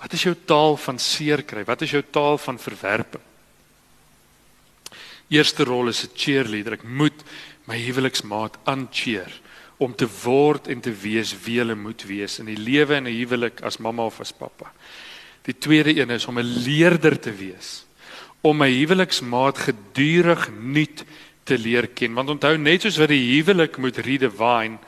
Wat 0.00 0.12
is 0.12 0.22
jou 0.22 0.34
taal 0.44 0.76
van 0.76 0.98
seer 0.98 1.42
kry? 1.42 1.64
Wat 1.64 1.82
is 1.82 1.90
jou 1.90 2.02
taal 2.10 2.38
van 2.38 2.58
verwerping? 2.58 3.22
Eerste 5.28 5.64
rol 5.64 5.88
is 5.88 6.04
'n 6.04 6.10
cheerleader. 6.14 6.72
Ek 6.72 6.82
moet 6.82 7.24
my 7.64 7.78
huweliksmaat 7.80 8.58
aancheer 8.64 9.40
om 9.76 9.94
te 9.94 10.06
word 10.22 10.68
en 10.68 10.80
te 10.80 10.92
wees 10.92 11.32
wie 11.44 11.58
hulle 11.58 11.74
moet 11.74 12.04
wees 12.06 12.38
in 12.38 12.46
die 12.46 12.60
lewe 12.60 12.94
en 12.94 13.08
'n 13.08 13.16
huwelik 13.16 13.62
as 13.62 13.78
mamma 13.78 14.04
of 14.04 14.20
as 14.20 14.32
pappa. 14.32 14.72
Die 15.42 15.58
tweede 15.58 16.00
een 16.00 16.10
is 16.10 16.26
om 16.26 16.38
'n 16.38 16.62
leerder 16.64 17.20
te 17.20 17.32
wees. 17.32 17.86
Om 18.40 18.56
my 18.56 18.70
huweliksmaat 18.70 19.58
gedurig 19.58 20.50
nuut 20.60 21.04
te 21.44 21.58
leer 21.58 21.86
ken. 21.88 22.14
Want 22.14 22.28
onthou 22.28 22.56
net 22.56 22.82
soos 22.82 22.96
wat 22.96 23.08
die 23.08 23.36
huwelik 23.36 23.76
moet 23.76 23.96
redefine, 23.96 24.78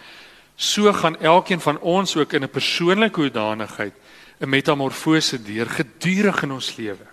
so 0.56 0.92
gaan 0.92 1.20
elkeen 1.20 1.60
van 1.60 1.78
ons 1.80 2.16
ook 2.16 2.32
in 2.32 2.42
'n 2.42 2.50
persoonlike 2.50 3.20
hoedanigheid 3.20 3.92
'n 4.40 4.48
metamorfose 4.48 5.42
deur 5.42 5.66
gedurig 5.66 6.42
in 6.42 6.52
ons 6.52 6.76
lewe. 6.76 7.06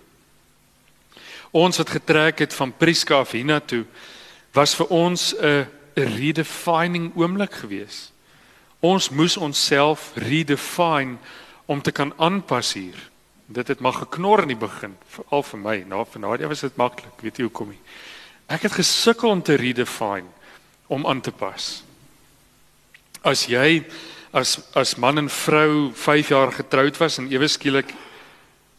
Ons 1.52 1.78
wat 1.78 1.90
getrek 1.90 2.40
het 2.40 2.54
van 2.54 2.78
Priska 2.78 3.16
af 3.16 3.32
hiernatoe 3.32 3.86
was 4.54 4.76
vir 4.76 4.88
ons 4.88 5.34
'n 5.34 5.68
redefining 5.96 7.12
oomblik 7.16 7.54
gewees. 7.54 8.12
Ons 8.80 9.10
moes 9.10 9.38
onsself 9.38 10.12
redefine 10.16 11.18
om 11.66 11.82
te 11.82 11.92
kan 11.92 12.14
aanpas 12.18 12.74
hier. 12.74 13.10
Dit 13.46 13.68
het 13.68 13.80
maar 13.80 13.94
geknor 13.94 14.42
in 14.42 14.48
die 14.48 14.60
begin, 14.60 14.98
veral 15.08 15.44
vir 15.44 15.60
my. 15.60 15.84
Na 15.88 16.04
vir 16.04 16.20
Nadia 16.20 16.48
was 16.48 16.62
dit 16.62 16.76
maklik, 16.76 17.22
weet 17.22 17.38
jy 17.38 17.44
hoekom 17.44 17.70
nie. 17.70 17.80
Ek 18.48 18.62
het 18.62 18.72
gesukkel 18.72 19.30
om 19.30 19.42
te 19.42 19.56
redefine 19.56 20.28
om 20.88 21.08
aan 21.08 21.22
te 21.22 21.32
pas. 21.32 21.84
As 23.24 23.46
jy 23.46 23.86
as 24.34 24.60
as 24.76 24.96
man 24.98 25.18
en 25.18 25.30
vrou 25.30 25.92
5 25.94 26.30
jaar 26.30 26.52
getroud 26.52 26.98
was 26.98 27.18
en 27.18 27.32
ewe 27.32 27.48
skielik 27.48 27.94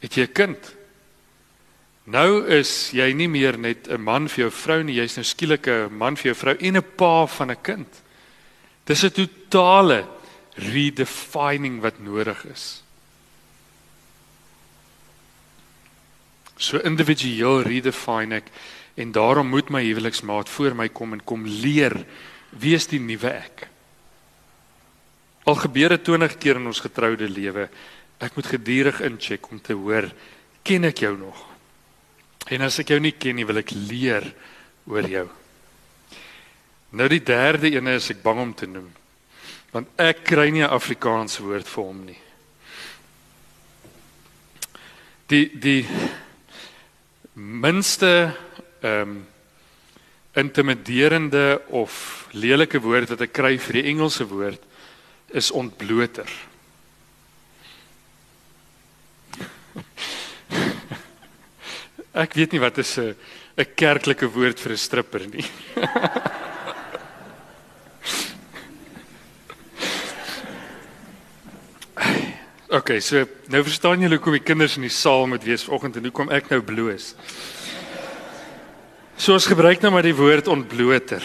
het 0.01 0.15
jy 0.15 0.27
'n 0.27 0.33
kind. 0.33 0.75
Nou 2.05 2.45
is 2.53 2.90
jy 2.93 3.07
nie 3.17 3.29
meer 3.29 3.57
net 3.57 3.88
'n 3.88 4.01
man 4.01 4.29
vir 4.29 4.45
jou 4.45 4.51
vrou 4.51 4.83
nie, 4.83 5.01
jy's 5.01 5.17
nou 5.17 5.25
skielik 5.25 5.69
'n 5.69 5.93
man 5.93 6.17
vir 6.17 6.33
jou 6.33 6.35
vrou 6.35 6.57
en 6.61 6.77
'n 6.77 6.83
pa 6.97 7.27
van 7.27 7.51
'n 7.51 7.62
kind. 7.62 8.03
Dis 8.85 9.05
'n 9.05 9.11
totale 9.11 10.07
redefining 10.57 11.81
wat 11.81 11.99
nodig 12.01 12.45
is. 12.45 12.83
So 16.57 16.79
individueel 16.79 17.62
redefine 17.62 18.35
ek 18.35 18.51
en 18.97 19.12
daarom 19.12 19.49
moet 19.49 19.71
my 19.71 19.83
huweliksmaat 19.83 20.49
voor 20.49 20.75
my 20.75 20.88
kom 20.88 21.12
en 21.12 21.25
kom 21.25 21.47
leer 21.47 22.05
wie 22.51 22.75
is 22.75 22.87
die 22.87 23.01
nuwe 23.01 23.31
ek. 23.31 23.69
Al 25.45 25.55
gebeur 25.55 25.88
dit 25.88 26.05
20 26.05 26.38
keer 26.38 26.57
in 26.57 26.67
ons 26.67 26.81
getroude 26.81 27.29
lewe, 27.29 27.69
ek 28.19 28.37
moet 28.37 28.47
gedurig 28.47 29.01
incheck 29.01 29.51
om 29.51 29.61
te 29.61 29.73
hoor, 29.73 30.12
ken 30.62 30.85
ek 30.85 30.99
jou 30.99 31.17
nog? 31.19 31.54
En 32.52 32.61
as 32.66 32.78
ek 32.83 32.92
jou 32.92 33.00
nie 33.00 33.14
ken 33.16 33.38
nie, 33.38 33.46
wil 33.48 33.62
ek 33.62 33.72
leer 33.72 34.26
oor 34.90 35.09
jou. 35.09 35.24
Nou 36.94 37.09
die 37.09 37.22
derde 37.24 37.70
een 37.72 37.88
is 37.94 38.11
ek 38.12 38.22
bang 38.22 38.40
om 38.42 38.52
te 38.54 38.68
noem. 38.68 38.90
Want 39.72 39.88
ek 39.98 40.24
kry 40.28 40.50
nie 40.50 40.62
'n 40.62 40.70
Afrikaanse 40.70 41.42
woord 41.42 41.66
vir 41.66 41.85
hom 41.85 42.04
nie. 42.04 42.20
Die 45.26 45.50
die 45.59 45.87
minste 47.35 48.37
ehm 48.83 49.00
um, 49.00 49.26
intimiderende 50.35 51.62
of 51.70 52.26
lelike 52.33 52.80
woord 52.83 53.09
wat 53.09 53.20
ek 53.20 53.33
kry 53.33 53.59
vir 53.59 53.72
die 53.72 53.88
Engelse 53.90 54.26
woord 54.26 54.62
is 55.30 55.50
ontbloter. 55.50 56.30
Ek 62.14 62.35
weet 62.38 62.53
nie 62.55 62.62
wat 62.62 62.79
is 62.79 62.98
'n 62.98 63.14
'n 63.59 63.66
kerklike 63.74 64.27
woord 64.31 64.61
vir 64.61 64.72
'n 64.72 64.79
stripper 64.79 65.27
nie. 65.27 65.44
Okay, 72.74 72.98
so 72.98 73.22
nou 73.53 73.61
verstaan 73.62 74.00
julle 74.03 74.16
hoekom 74.16 74.35
die 74.35 74.42
kinders 74.42 74.74
in 74.74 74.83
die 74.83 74.90
saal 74.90 75.29
moet 75.31 75.44
wees 75.46 75.62
vanoggend 75.62 76.00
en 76.00 76.09
hoekom 76.09 76.31
ek 76.35 76.48
nou 76.50 76.59
bloos. 76.66 77.12
So 79.14 79.37
ons 79.37 79.46
gebruik 79.46 79.85
nou 79.85 79.92
maar 79.94 80.03
die 80.03 80.16
woord 80.16 80.50
ontbloter. 80.50 81.22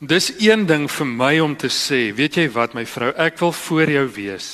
Dis 0.00 0.30
een 0.40 0.64
ding 0.66 0.88
vir 0.90 1.06
my 1.06 1.34
om 1.44 1.52
te 1.54 1.68
sê, 1.68 2.14
weet 2.16 2.40
jy 2.40 2.46
wat 2.54 2.72
my 2.72 2.86
vrou, 2.88 3.12
ek 3.12 3.36
wil 3.44 3.52
voor 3.52 3.92
jou 3.92 4.06
wees. 4.16 4.48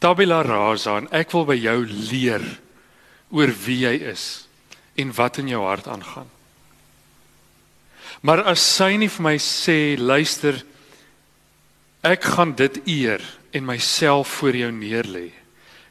Tabula 0.00 0.40
rasa 0.42 0.96
en 0.98 1.08
ek 1.12 1.32
wil 1.36 1.46
by 1.48 1.56
jou 1.60 1.78
leer 1.84 2.44
oor 3.30 3.52
wie 3.66 3.82
jy 3.84 3.96
is 4.14 4.26
en 5.00 5.12
wat 5.16 5.40
in 5.42 5.50
jou 5.52 5.60
hart 5.64 5.88
aangaan. 5.92 6.28
Maar 8.24 8.44
as 8.52 8.64
sy 8.64 8.94
nie 9.00 9.08
vir 9.12 9.24
my 9.24 9.36
sê, 9.40 9.96
luister, 9.96 10.58
ek 12.04 12.24
gaan 12.34 12.56
dit 12.56 12.80
eer 12.88 13.24
en 13.56 13.68
myself 13.68 14.40
voor 14.40 14.56
jou 14.56 14.72
neerlê 14.72 15.28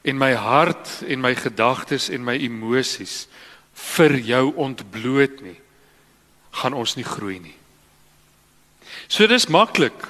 en 0.02 0.16
my 0.18 0.32
hart 0.34 1.02
en 1.06 1.20
my 1.20 1.34
gedagtes 1.36 2.08
en 2.10 2.24
my 2.24 2.34
emosies 2.40 3.26
vir 3.96 4.16
jou 4.24 4.46
ontbloot 4.60 5.42
nie, 5.44 5.58
gaan 6.60 6.74
ons 6.76 6.96
nie 6.96 7.06
groei 7.06 7.38
nie. 7.40 7.56
So 9.08 9.28
dis 9.30 9.48
maklik 9.52 10.08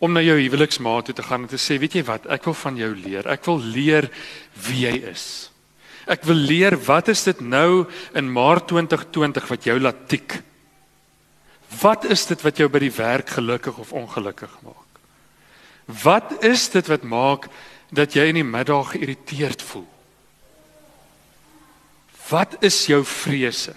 om 0.00 0.12
na 0.16 0.22
jou 0.24 0.38
huweliksmaat 0.40 1.10
toe 1.10 1.14
te 1.14 1.24
gaan 1.26 1.44
en 1.44 1.50
te 1.52 1.60
sê, 1.60 1.76
weet 1.80 1.98
jy 1.98 2.02
wat, 2.08 2.26
ek 2.32 2.46
wil 2.48 2.56
van 2.56 2.76
jou 2.80 2.90
leer. 2.96 3.26
Ek 3.28 3.44
wil 3.44 3.60
leer 3.60 4.08
wie 4.66 4.86
jy 4.86 4.94
is. 5.12 5.24
Ek 6.10 6.24
wil 6.26 6.40
leer 6.40 6.76
wat 6.88 7.10
is 7.12 7.22
dit 7.28 7.42
nou 7.44 7.84
in 8.16 8.30
Maart 8.32 8.70
2020 8.72 9.50
wat 9.52 9.68
jou 9.68 9.76
laat 9.78 10.06
tik? 10.08 10.38
Wat 11.82 12.06
is 12.08 12.24
dit 12.26 12.40
wat 12.42 12.58
jou 12.58 12.68
by 12.72 12.80
die 12.82 12.94
werk 12.96 13.36
gelukkig 13.36 13.76
of 13.78 13.92
ongelukkig 13.92 14.54
maak? 14.64 14.88
Wat 16.02 16.32
is 16.46 16.68
dit 16.72 16.86
wat 16.90 17.04
maak 17.04 17.50
dat 17.92 18.16
jy 18.16 18.30
in 18.30 18.40
die 18.40 18.46
middag 18.46 18.94
geïrriteerd 18.94 19.62
voel? 19.68 19.86
Wat 22.30 22.56
is 22.64 22.78
jou 22.88 23.02
vrese? 23.06 23.74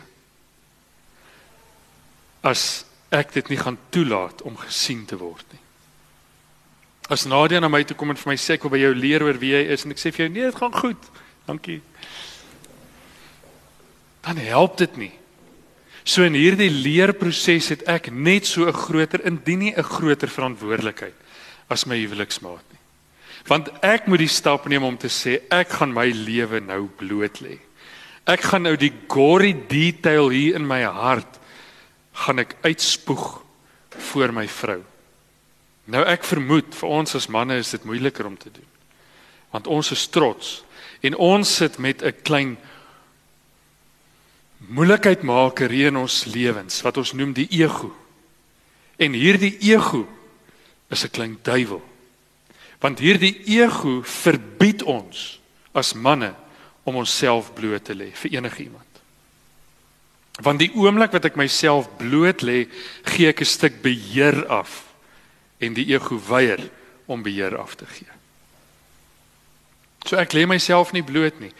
As 2.46 2.86
ek 3.14 3.34
dit 3.36 3.54
nie 3.54 3.60
gaan 3.62 3.78
toelaat 3.94 4.42
om 4.48 4.58
gesien 4.58 5.06
te 5.10 5.18
word 5.18 5.46
nie. 5.52 5.62
As 7.12 7.26
Nadia 7.26 7.60
na 7.60 7.68
my 7.68 7.84
toe 7.84 7.98
kom 7.98 8.13
en 8.13 8.20
vir 8.20 8.32
my 8.32 8.38
sê 8.39 8.56
ek 8.56 8.63
wil 8.63 8.72
by 8.76 8.80
jou 8.80 8.94
leer 8.96 9.26
oor 9.26 9.39
wie 9.42 9.52
jy 9.52 9.63
is 9.76 9.84
en 9.84 9.92
ek 9.92 10.00
sê 10.00 10.12
vir 10.13 10.26
jou 10.26 10.32
nee, 10.32 10.46
dit 10.48 10.56
gaan 10.56 10.72
goed. 10.72 11.10
Dankie. 11.48 11.82
Dan 14.24 14.39
help 14.39 14.78
dit 14.80 14.96
nie. 14.98 15.12
So 16.08 16.24
in 16.24 16.36
hierdie 16.36 16.72
leerproses 16.72 17.70
het 17.72 17.84
ek 17.92 18.12
net 18.12 18.48
so 18.48 18.68
'n 18.68 18.74
groter 18.74 19.26
indien 19.26 19.60
nie 19.60 19.74
'n 19.76 19.84
groter 19.84 20.28
verantwoordelikheid 20.28 21.16
as 21.70 21.86
my 21.86 21.96
huweliksmaat 21.96 22.63
nie. 22.72 22.80
Want 23.48 23.70
ek 23.84 24.08
moet 24.08 24.20
die 24.20 24.28
stap 24.28 24.68
neem 24.68 24.84
om 24.84 24.98
te 24.98 25.08
sê 25.08 25.42
ek 25.52 25.70
gaan 25.70 25.94
my 25.94 26.08
lewe 26.12 26.60
nou 26.60 26.88
bloot 26.88 27.42
lê. 27.42 27.60
Ek 28.26 28.42
gaan 28.42 28.63
nou 28.63 28.76
die 28.76 28.94
gory 29.08 29.54
detail 29.68 30.30
hier 30.30 30.56
in 30.56 30.68
my 30.68 30.84
hart 30.84 31.39
gaan 32.13 32.39
ek 32.39 32.56
uitspoeg 32.63 33.44
voor 34.12 34.32
my 34.32 34.48
vrou. 34.48 34.84
Nou 35.86 36.04
ek 36.08 36.24
vermoed 36.24 36.76
vir 36.78 36.89
ons 36.89 37.15
as 37.15 37.28
manne 37.28 37.58
is 37.60 37.74
dit 37.76 37.84
moeiliker 37.84 38.28
om 38.28 38.38
te 38.39 38.52
doen. 38.52 38.69
Want 39.52 39.67
ons 39.67 39.91
is 39.91 40.08
trots 40.08 40.63
en 41.04 41.17
ons 41.19 41.56
sit 41.56 41.78
met 41.78 42.04
'n 42.04 42.22
klein 42.24 42.58
moeilikheidmaker 44.58 45.72
in 45.72 45.98
ons 45.98 46.26
lewens 46.26 46.82
wat 46.82 46.98
ons 46.98 47.13
noem 47.13 47.34
die 47.34 47.48
ego. 47.52 47.91
En 48.98 49.13
hierdie 49.13 49.58
ego 49.60 50.08
is 50.89 51.04
'n 51.04 51.12
klein 51.12 51.38
duiwel. 51.41 51.82
Want 52.80 53.00
hierdie 53.00 53.43
ego 53.46 54.02
verbied 54.02 54.84
ons 54.84 55.39
as 55.74 55.93
manne 55.93 56.36
om 56.84 56.96
onsself 56.96 57.54
bloot 57.54 57.84
te 57.84 57.96
lê 57.96 58.12
vir 58.12 58.32
enigiemand. 58.32 58.91
Want 60.41 60.60
die 60.60 60.72
oomblik 60.76 61.12
wat 61.12 61.26
ek 61.26 61.36
myself 61.36 61.88
bloot 61.98 62.41
lê, 62.41 62.67
gee 63.04 63.28
ek 63.28 63.41
'n 63.41 63.46
stuk 63.46 63.82
beheer 63.82 64.48
af 64.48 64.83
en 65.63 65.73
die 65.73 65.88
ego 65.93 66.19
weier 66.28 66.69
om 67.06 67.23
beheer 67.23 67.58
af 67.58 67.76
te 67.76 67.86
gee. 67.86 68.10
So 70.08 70.19
ek 70.19 70.36
lê 70.36 70.45
myself 70.47 70.91
nie 70.91 71.04
bloot 71.04 71.39
nie. 71.39 71.54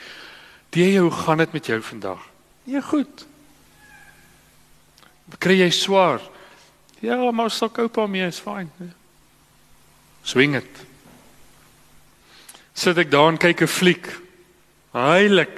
Die 0.76 1.00
hoe 1.00 1.12
gaan 1.12 1.38
dit 1.44 1.54
met 1.54 1.66
jou 1.70 1.80
vandag? 1.82 2.20
Nee, 2.66 2.82
goed. 2.82 3.26
Kry 5.40 5.60
jy 5.60 5.70
swaar? 5.74 6.22
Ja, 7.04 7.18
maar 7.32 7.52
sal 7.52 7.72
koop 7.74 7.98
hom 8.00 8.12
mee, 8.12 8.28
is 8.28 8.40
fyn. 8.40 8.70
Swing 10.24 10.56
dit. 10.56 10.84
Sit 12.74 12.98
ek 12.98 13.12
daar 13.12 13.30
en 13.32 13.38
kyk 13.38 13.62
'n 13.62 13.68
fliek. 13.68 14.08
Heilig. 14.94 15.52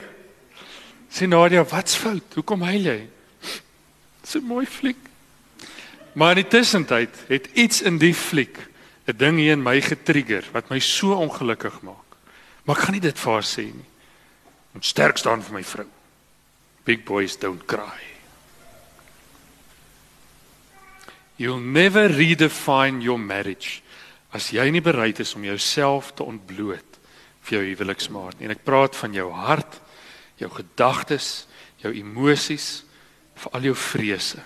Sien 1.09 1.29
Nadia, 1.29 1.63
wat's 1.63 1.95
fout? 1.95 2.33
Hoekom 2.33 2.61
huil 2.61 2.81
jy? 2.81 3.07
Dis 4.21 4.35
'n 4.35 4.43
mooi 4.43 4.65
fliek. 4.65 5.04
Maar 6.15 6.37
in 6.37 6.43
die 6.43 6.51
tussentyd 6.51 7.25
het 7.27 7.49
iets 7.59 7.81
in 7.83 7.97
die 7.99 8.15
fliek 8.15 8.57
'n 9.05 9.17
ding 9.17 9.37
hier 9.37 9.51
in 9.51 9.63
my 9.63 9.81
getrigger 9.81 10.45
wat 10.51 10.69
my 10.69 10.79
so 10.79 11.13
ongelukkig 11.13 11.81
maak. 11.81 12.17
Maar 12.63 12.77
ek 12.77 12.83
gaan 12.83 12.93
nie 12.93 13.01
dit 13.01 13.19
vir 13.19 13.33
haar 13.33 13.43
sê 13.43 13.63
nie. 13.63 13.89
Moet 14.71 14.85
sterk 14.85 15.17
staan 15.17 15.43
vir 15.43 15.53
my 15.53 15.63
vrou. 15.63 15.87
Big 16.83 17.03
boys 17.03 17.37
don't 17.37 17.65
cry. 17.65 18.01
You'll 21.35 21.59
never 21.59 22.07
redefine 22.07 23.01
your 23.01 23.19
marriage 23.19 23.81
as 24.31 24.51
jy 24.51 24.69
nie 24.71 24.81
bereid 24.81 25.19
is 25.19 25.35
om 25.35 25.43
jouself 25.43 26.13
te 26.15 26.23
ontbloot 26.23 26.99
vir 27.45 27.59
jou 27.59 27.63
huweliksmaat 27.69 28.39
nie. 28.39 28.49
En 28.49 28.55
ek 28.55 28.65
praat 28.67 28.95
van 28.95 29.13
jou 29.13 29.29
hart, 29.31 29.79
jou 30.37 30.49
gedagtes, 30.49 31.47
jou 31.83 31.93
emosies, 31.93 32.83
vir 33.35 33.51
al 33.51 33.61
jou 33.69 33.75
vrese. 33.75 34.41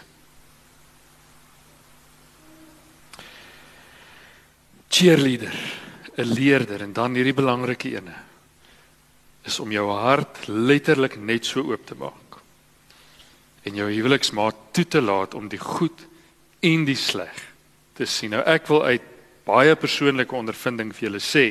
Cheerleader, 4.90 5.56
'n 6.18 6.34
leerder 6.34 6.82
en 6.82 6.94
dan 6.94 7.16
hierdie 7.16 7.34
belangrike 7.34 7.96
ene 7.96 8.16
is 9.46 9.60
om 9.60 9.72
jou 9.72 9.88
hart 9.90 10.48
letterlik 10.48 11.16
net 11.18 11.46
so 11.46 11.62
oop 11.62 11.86
te 11.86 11.96
maak 11.96 12.40
en 13.64 13.76
jou 13.76 13.88
huweliksmaat 13.88 14.56
toe 14.76 14.86
te 14.88 15.02
laat 15.02 15.34
om 15.34 15.48
die 15.50 15.62
goed 15.62 16.06
en 16.60 16.86
die 16.86 16.98
sleg 16.98 17.38
te 17.94 18.06
sien. 18.06 18.34
Nou 18.36 18.44
ek 18.44 18.68
wil 18.68 18.84
uit 18.84 19.06
baie 19.48 19.76
persoonlike 19.76 20.36
ondervinding 20.36 20.94
vir 20.96 21.10
julle 21.10 21.24
sê 21.24 21.46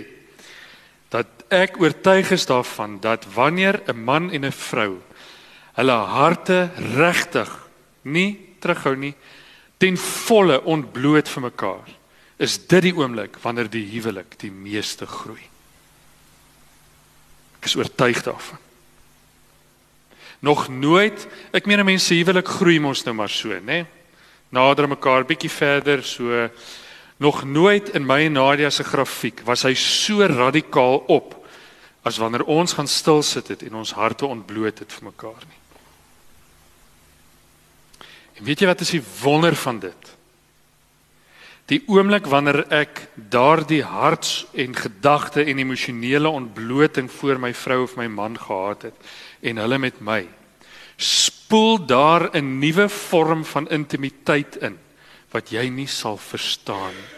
dat 1.12 1.44
ek 1.54 1.78
oortuig 1.80 2.30
is 2.36 2.46
daarvan 2.46 2.98
dat 3.00 3.24
wanneer 3.34 3.80
'n 3.88 4.04
man 4.04 4.30
en 4.30 4.44
'n 4.44 4.52
vrou 4.52 5.00
hulle 5.78 5.92
harte 5.92 6.70
regtig 6.96 7.50
nie 8.02 8.38
terughou 8.60 8.96
nie 8.96 9.14
ten 9.78 9.96
volle 9.96 10.60
ontbloot 10.64 11.28
vir 11.28 11.42
mekaar 11.42 11.97
is 12.38 12.56
dit 12.70 12.88
die 12.88 12.94
oomblik 12.94 13.36
wanneer 13.42 13.68
die 13.70 13.84
huwelik 13.90 14.38
die 14.38 14.50
meeste 14.54 15.06
groei. 15.06 15.42
Ek 17.58 17.66
is 17.66 17.76
oortuig 17.76 18.22
daarvan. 18.22 18.60
Nog 20.46 20.68
nooit, 20.70 21.24
ek 21.50 21.66
meen 21.66 21.82
mense 21.86 22.14
huwelik 22.14 22.46
groei 22.46 22.78
mos 22.78 23.02
nou 23.06 23.16
maar 23.18 23.32
so, 23.32 23.58
né? 23.58 23.84
Nader 24.54 24.86
mekaar 24.88 25.26
bietjie 25.26 25.50
verder, 25.50 26.04
so 26.06 26.46
nog 27.18 27.42
nooit 27.44 27.90
in 27.98 28.06
my 28.06 28.20
en 28.28 28.36
Nadia 28.38 28.70
se 28.70 28.86
grafiek 28.86 29.42
was 29.44 29.64
hy 29.66 29.74
so 29.74 30.22
radikaal 30.22 31.02
op 31.10 31.34
as 32.06 32.20
wanneer 32.22 32.46
ons 32.46 32.76
gaan 32.78 32.88
stil 32.88 33.24
sit 33.26 33.50
het 33.50 33.64
en 33.66 33.80
ons 33.82 33.96
harte 33.98 34.26
ontbloot 34.26 34.78
het 34.78 34.92
vir 34.94 35.08
mekaar 35.10 35.42
nie. 35.42 35.58
En 38.38 38.46
weet 38.46 38.62
jy 38.62 38.70
wat 38.70 38.86
is 38.86 38.94
die 38.94 39.02
wonder 39.18 39.58
van 39.58 39.82
dit? 39.82 40.14
Die 41.68 41.82
oomblik 41.84 42.24
wanneer 42.32 42.62
ek 42.72 43.02
daardie 43.28 43.82
harts 43.84 44.46
en 44.56 44.72
gedagte 44.76 45.42
en 45.44 45.58
emosionele 45.60 46.30
ontbloting 46.32 47.10
voor 47.12 47.40
my 47.42 47.50
vrou 47.52 47.82
of 47.84 47.96
my 48.00 48.06
man 48.08 48.38
gehad 48.40 48.86
het 48.88 49.10
en 49.44 49.60
hulle 49.60 49.78
met 49.78 50.00
my 50.00 50.22
spoel 50.96 51.76
daar 51.86 52.30
'n 52.32 52.58
nuwe 52.58 52.88
vorm 52.88 53.44
van 53.44 53.68
intimiteit 53.68 54.56
in 54.56 54.78
wat 55.30 55.50
jy 55.50 55.68
nie 55.68 55.86
sal 55.86 56.16
verstaan 56.16 56.94
nie. 56.96 57.10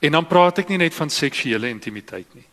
En 0.00 0.12
dan 0.12 0.26
praat 0.26 0.58
ek 0.58 0.68
nie 0.68 0.78
net 0.78 0.94
van 0.94 1.10
seksuele 1.10 1.68
intimiteit 1.68 2.34
nie. 2.34 2.46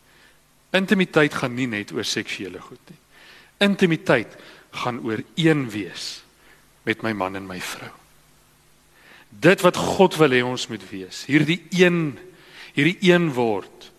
Intimiteit 0.71 1.33
gaan 1.33 1.55
nie 1.55 1.67
net 1.67 1.91
oor 1.91 2.03
seksuele 2.03 2.61
goed 2.61 2.89
nie. 2.89 2.99
Intimiteit 3.59 4.37
gaan 4.71 4.99
oor 5.05 5.23
een 5.35 5.69
wees 5.69 6.23
met 6.83 7.01
my 7.01 7.13
man 7.13 7.35
en 7.35 7.47
my 7.47 7.59
vrou 7.59 8.06
dit 9.39 9.61
wat 9.61 9.77
God 9.77 10.17
wil 10.17 10.33
hê 10.33 10.41
ons 10.45 10.67
moet 10.71 10.83
wees. 10.89 11.25
Hierdie 11.29 11.61
een 11.75 12.17
hierdie 12.77 12.97
een 13.09 13.31
word. 13.33 13.89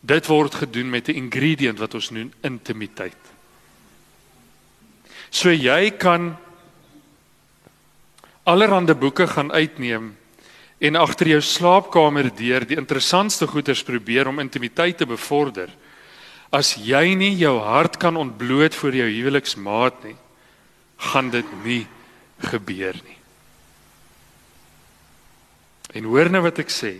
Dit 0.00 0.26
word 0.26 0.54
gedoen 0.54 0.90
met 0.90 1.08
'n 1.08 1.28
ingredient 1.28 1.78
wat 1.78 1.94
ons 1.94 2.10
noem 2.10 2.32
intimiteit. 2.40 3.20
So 5.30 5.50
jy 5.50 5.90
kan 5.90 6.36
allerhande 8.42 8.94
boeke 8.94 9.26
gaan 9.26 9.52
uitneem 9.52 10.16
en 10.80 10.96
agter 10.96 11.28
jou 11.28 11.40
slaapkamer 11.40 12.34
deur 12.34 12.66
die 12.66 12.76
interessantste 12.76 13.46
goeders 13.46 13.82
probeer 13.82 14.28
om 14.28 14.38
intimiteit 14.38 14.98
te 14.98 15.06
bevorder. 15.06 15.68
As 16.50 16.74
jy 16.74 17.14
nie 17.14 17.36
jou 17.36 17.58
hart 17.60 17.96
kan 17.96 18.16
ontbloot 18.16 18.74
voor 18.74 18.94
jou 18.94 19.06
huweliksmaat 19.06 20.04
nie, 20.04 20.16
gaan 20.96 21.30
dit 21.30 21.46
nie 21.64 21.86
gebeur 22.38 22.96
nie. 23.04 23.19
En 25.94 26.04
hoor 26.04 26.30
nou 26.30 26.42
wat 26.42 26.60
ek 26.62 26.70
sê. 26.70 26.98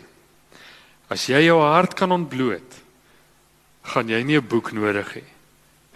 As 1.11 1.27
jy 1.31 1.45
jou 1.47 1.59
hart 1.63 1.95
kan 1.99 2.13
ontbloot, 2.15 2.79
gaan 3.91 4.09
jy 4.09 4.23
nie 4.23 4.39
'n 4.39 4.47
boek 4.47 4.73
nodig 4.73 5.15
hê 5.15 5.25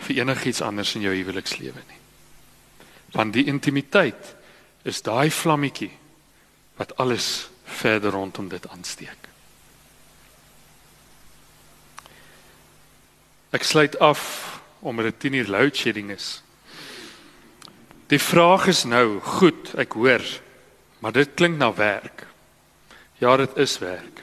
vir 0.04 0.18
enigiets 0.18 0.62
anders 0.62 0.94
in 0.94 1.02
jou 1.02 1.14
huwelikslewe 1.14 1.83
nie. 1.88 2.00
Want 3.12 3.33
die 3.33 3.46
intimiteit 3.46 4.35
is 4.85 5.02
daai 5.02 5.30
vlammetjie 5.30 5.90
wat 6.76 6.96
alles 6.98 7.48
verder 7.64 8.11
rondom 8.11 8.48
dit 8.48 8.68
aansteek. 8.68 9.28
Ek 13.54 13.62
sluit 13.62 13.98
af 13.98 14.61
omdat 14.80 15.04
dit 15.04 15.20
10 15.20 15.33
uur 15.33 15.48
load 15.48 15.76
shedding 15.76 16.11
is. 16.11 16.42
Die 18.07 18.18
vraag 18.20 18.66
is 18.66 18.85
nou, 18.85 19.20
goed, 19.20 19.72
ek 19.80 19.94
hoor, 19.96 20.22
maar 21.00 21.12
dit 21.12 21.30
klink 21.35 21.57
na 21.57 21.70
werk. 21.72 22.26
Ja, 23.24 23.37
dit 23.40 23.56
is 23.62 23.78
werk. 23.80 24.20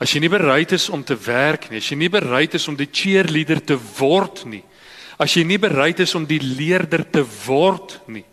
As 0.00 0.14
jy 0.14 0.22
nie 0.22 0.32
bereid 0.32 0.72
is 0.72 0.86
om 0.92 1.02
te 1.04 1.16
werk 1.18 1.68
nie, 1.70 1.80
as 1.82 1.88
jy 1.90 1.98
nie 1.98 2.12
bereid 2.12 2.54
is 2.56 2.68
om 2.70 2.76
die 2.78 2.88
cheerleader 2.88 3.60
te 3.66 3.76
word 3.98 4.44
nie, 4.48 4.62
as 5.20 5.34
jy 5.36 5.42
nie 5.44 5.58
bereid 5.60 5.98
is 6.00 6.14
om 6.16 6.24
die 6.28 6.40
leerder 6.40 7.02
te 7.04 7.24
word 7.44 7.98
nie, 8.08 8.24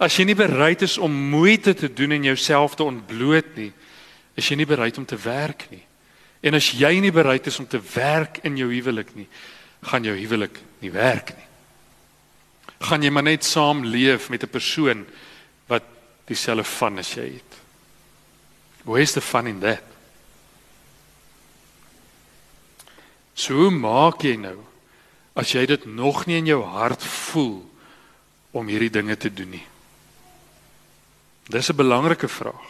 as 0.00 0.16
jy 0.16 0.24
nie 0.30 0.38
bereid 0.38 0.82
is 0.82 0.96
om 0.98 1.12
moeite 1.12 1.76
te 1.76 1.90
doen 1.92 2.16
en 2.16 2.26
jouself 2.32 2.74
te 2.78 2.86
ontbloot 2.88 3.52
nie, 3.60 3.68
is 4.40 4.48
jy 4.48 4.56
nie 4.58 4.66
bereid 4.66 4.98
om 4.98 5.06
te 5.06 5.18
werk 5.20 5.66
nie. 5.70 5.84
En 6.40 6.56
as 6.56 6.72
jy 6.72 6.94
nie 7.04 7.12
bereid 7.12 7.46
is 7.46 7.60
om 7.60 7.68
te 7.68 7.78
werk 7.92 8.40
in 8.48 8.56
jou 8.58 8.70
huwelik 8.72 9.12
nie, 9.14 9.28
gaan 9.92 10.08
jou 10.08 10.16
huwelik 10.16 10.56
nie 10.80 10.92
werk 10.94 11.34
nie. 11.36 11.48
Gaan 12.88 13.04
jy 13.04 13.12
maar 13.12 13.28
net 13.28 13.44
saam 13.44 13.84
leef 13.84 14.30
met 14.32 14.42
'n 14.42 14.48
persoon 14.48 15.06
wat 15.68 15.84
dieselfde 16.26 16.64
van 16.64 16.98
as 16.98 17.14
jy 17.14 17.28
het. 17.36 17.49
Where's 18.84 19.12
the 19.12 19.20
fun 19.20 19.46
in 19.46 19.60
that? 19.60 19.82
So 23.34 23.54
hoe 23.54 23.72
maak 23.72 24.24
jy 24.24 24.36
nou 24.36 24.58
as 25.38 25.52
jy 25.54 25.64
dit 25.68 25.86
nog 25.88 26.26
nie 26.28 26.40
in 26.40 26.48
jou 26.50 26.60
hart 26.66 27.04
voel 27.04 27.62
om 28.52 28.68
hierdie 28.68 28.92
dinge 28.92 29.16
te 29.16 29.30
doen 29.32 29.54
nie? 29.56 29.66
Dis 31.48 31.70
'n 31.70 31.76
belangrike 31.76 32.28
vraag. 32.28 32.68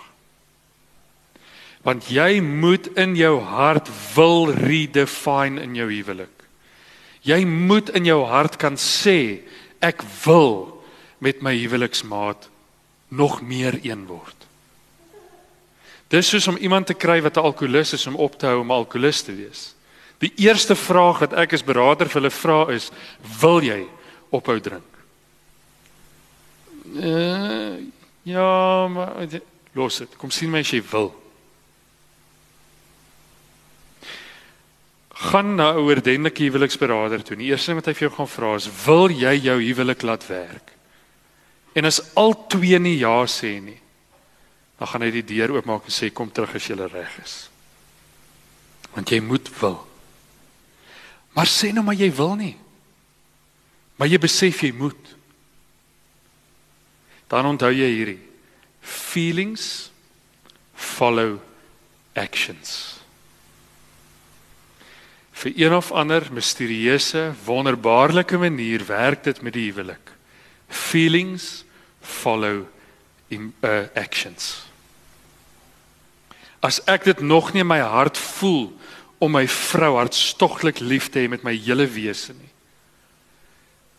Want 1.82 2.08
jy 2.08 2.40
moet 2.40 2.86
in 2.96 3.16
jou 3.16 3.40
hart 3.40 3.88
wil 4.14 4.52
redefine 4.52 5.60
in 5.60 5.74
jou 5.74 5.88
huwelik. 5.88 6.36
Jy 7.22 7.44
moet 7.44 7.90
in 7.90 8.04
jou 8.04 8.24
hart 8.24 8.56
kan 8.56 8.76
sê 8.76 9.40
ek 9.80 10.02
wil 10.24 10.84
met 11.18 11.42
my 11.42 11.54
huweliksmaat 11.56 12.48
nog 13.08 13.42
meer 13.42 13.80
een 13.82 14.06
word. 14.06 14.46
Dis 16.10 16.28
soos 16.28 16.48
om 16.50 16.58
iemand 16.58 16.86
te 16.90 16.94
kry 16.94 17.20
wat 17.22 17.36
'n 17.36 17.46
alkolikus 17.46 17.92
is 17.92 18.06
om 18.06 18.16
op 18.16 18.38
te 18.38 18.46
hou 18.46 18.60
om 18.60 18.70
alkolikus 18.70 19.22
te 19.22 19.34
wees. 19.34 19.74
Die 20.18 20.32
eerste 20.36 20.76
vraag 20.76 21.18
wat 21.18 21.32
ek 21.32 21.52
as 21.52 21.64
beraader 21.64 22.08
vir 22.08 22.20
hulle 22.20 22.30
vra 22.30 22.68
is: 22.74 22.90
"Wil 23.40 23.62
jy 23.62 23.86
ophou 24.30 24.60
drink?" 24.60 24.90
Uh, 26.94 27.78
ja, 28.22 28.88
maar 28.88 29.28
los 29.72 29.98
dit. 29.98 30.16
Kom 30.16 30.30
sien 30.30 30.50
my 30.50 30.58
as 30.58 30.70
jy 30.70 30.82
wil. 30.90 31.14
Gaan 35.30 35.54
na 35.54 35.72
'n 35.72 35.76
oordentlike 35.76 36.42
huweliksberader 36.42 37.22
toe. 37.22 37.36
Die 37.36 37.48
eerste 37.48 37.70
ding 37.70 37.78
wat 37.78 37.86
hy 37.86 37.94
vir 37.94 38.08
jou 38.08 38.16
gaan 38.16 38.28
vra 38.28 38.54
is: 38.54 38.68
"Wil 38.84 39.08
jy 39.10 39.34
jou 39.40 39.58
huwelik 39.62 40.02
laat 40.02 40.26
werk?" 40.26 40.72
En 41.72 41.84
as 41.84 42.14
al 42.14 42.46
twee 42.46 42.78
nie 42.78 42.98
ja 42.98 43.24
sê 43.26 43.60
nie, 43.62 43.79
dan 44.80 44.88
gaan 44.88 45.04
hy 45.04 45.10
die 45.12 45.26
deur 45.28 45.52
oopmaak 45.58 45.84
en 45.84 45.92
sê: 45.92 46.08
"Kom 46.08 46.32
terug 46.32 46.54
as 46.56 46.66
jy 46.66 46.74
reg 46.74 47.18
is." 47.20 47.50
Want 48.94 49.10
jy 49.10 49.20
moet 49.20 49.48
wil. 49.60 49.86
Maar 51.36 51.46
sê 51.46 51.72
nou 51.72 51.84
maar 51.84 51.94
jy 51.94 52.08
wil 52.14 52.34
nie. 52.34 52.56
Maar 53.96 54.08
jy 54.08 54.18
besef 54.18 54.62
jy 54.62 54.72
moet. 54.72 55.16
Dan 57.28 57.46
onthou 57.46 57.70
jy 57.70 57.86
hierdie 57.86 58.22
feelings 58.80 59.90
follow 60.74 61.38
actions. 62.16 62.96
Vir 65.32 65.52
een 65.56 65.74
of 65.74 65.92
ander 65.92 66.26
misterieuse, 66.32 67.32
wonderbaarlike 67.44 68.38
manier 68.38 68.84
werk 68.86 69.24
dit 69.24 69.42
met 69.42 69.52
die 69.52 69.68
huwelik. 69.70 70.10
Feelings 70.68 71.64
follow 72.00 72.66
in 73.28 73.52
uh, 73.60 73.86
actions. 73.94 74.69
As 76.60 76.80
ek 76.84 77.04
dit 77.08 77.20
nog 77.24 77.52
nie 77.52 77.64
in 77.64 77.70
my 77.70 77.80
hart 77.80 78.18
voel 78.18 78.68
om 79.20 79.32
my 79.36 79.46
vrou 79.48 79.96
hartstogtelik 79.98 80.80
lief 80.80 81.10
te 81.10 81.20
hê 81.20 81.28
met 81.28 81.44
my 81.44 81.52
hele 81.56 81.86
wese 81.88 82.32
nie. 82.32 82.52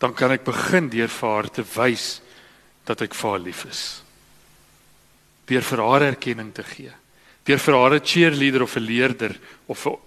Dan 0.02 0.14
kan 0.18 0.34
ek 0.34 0.46
begin 0.46 0.88
deur 0.90 1.10
vir 1.10 1.28
haar 1.30 1.50
te 1.50 1.64
wys 1.76 2.06
dat 2.88 3.04
ek 3.06 3.14
vir 3.14 3.30
haar 3.30 3.44
lief 3.44 3.62
is. 3.70 3.82
Deur 5.46 5.62
vir 5.62 5.82
haar 5.86 6.06
erkenning 6.10 6.50
te 6.54 6.64
gee. 6.66 6.90
Deur 7.46 7.58
vir 7.58 7.78
haar 7.78 7.94
'n 7.94 8.06
cheerleader 8.06 8.62
of 8.62 8.76
'n 8.76 8.86
leerder 8.86 9.38
of 9.66 9.86
'n 9.86 9.98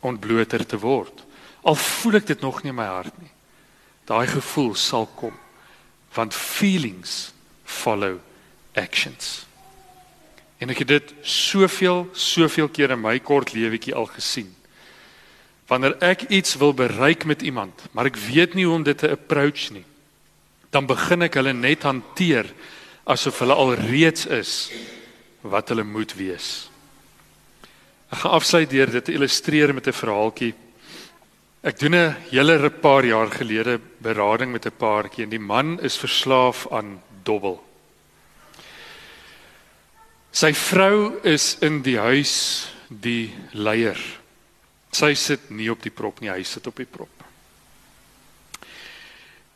ontbloter 0.00 0.66
te 0.66 0.78
word. 0.78 1.24
Al 1.64 1.74
voel 1.74 2.16
ek 2.16 2.26
dit 2.26 2.40
nog 2.40 2.62
nie 2.62 2.70
in 2.70 2.76
my 2.76 2.86
hart 2.86 3.16
nie. 3.20 3.32
Daai 4.04 4.26
gevoel 4.26 4.74
sal 4.74 5.06
kom 5.06 5.34
want 6.14 6.34
feelings 6.34 7.32
follow 7.64 8.20
actions. 8.74 9.45
En 10.58 10.70
ek 10.72 10.78
het 10.84 10.88
dit 10.88 11.14
soveel, 11.22 12.06
soveel 12.12 12.68
keer 12.68 12.94
in 12.94 13.00
my 13.00 13.18
kort 13.20 13.52
lewetjie 13.52 13.94
al 13.94 14.08
gesien. 14.08 14.48
Wanneer 15.68 15.96
ek 16.00 16.28
iets 16.30 16.56
wil 16.56 16.72
bereik 16.74 17.24
met 17.24 17.42
iemand, 17.42 17.88
maar 17.92 18.06
ek 18.06 18.16
weet 18.16 18.54
nie 18.54 18.64
hoe 18.64 18.78
om 18.78 18.86
dit 18.86 18.98
te 18.98 19.10
approach 19.10 19.70
nie, 19.74 19.84
dan 20.70 20.86
begin 20.86 21.26
ek 21.26 21.34
hulle 21.38 21.52
net 21.52 21.82
hanteer 21.82 22.48
asof 23.06 23.42
hulle 23.42 23.54
al 23.54 23.74
reeds 23.74 24.26
is 24.26 24.70
wat 25.46 25.68
hulle 25.70 25.84
moet 25.86 26.14
wees. 26.18 26.68
Ek 28.10 28.22
gaan 28.22 28.38
afsluit 28.38 28.70
deur 28.70 28.90
dit 28.90 29.04
te 29.04 29.14
illustreer 29.14 29.74
met 29.74 29.86
'n 29.86 29.92
verhaaltjie. 29.92 30.54
Ek 31.62 31.78
doen 31.78 31.94
'n 31.94 32.16
hele 32.30 32.70
paar 32.70 33.04
jaar 33.04 33.30
gelede 33.30 33.80
berading 33.98 34.52
met 34.52 34.66
'n 34.66 34.78
paartjie 34.78 35.24
en 35.24 35.30
die 35.30 35.42
man 35.42 35.80
is 35.80 35.98
verslaaf 35.98 36.66
aan 36.70 37.02
dobbel. 37.24 37.65
Sy 40.36 40.52
vrou 40.52 41.16
is 41.24 41.54
in 41.64 41.80
die 41.84 41.96
huis 41.96 42.34
die 42.88 43.30
leier. 43.56 43.96
Sy 44.92 45.14
sit 45.16 45.48
nie 45.48 45.70
op 45.72 45.80
die 45.84 45.92
prop 45.94 46.20
nie, 46.20 46.28
hy 46.28 46.44
sit 46.44 46.66
op 46.68 46.76
die 46.76 46.88
prop. 46.88 47.12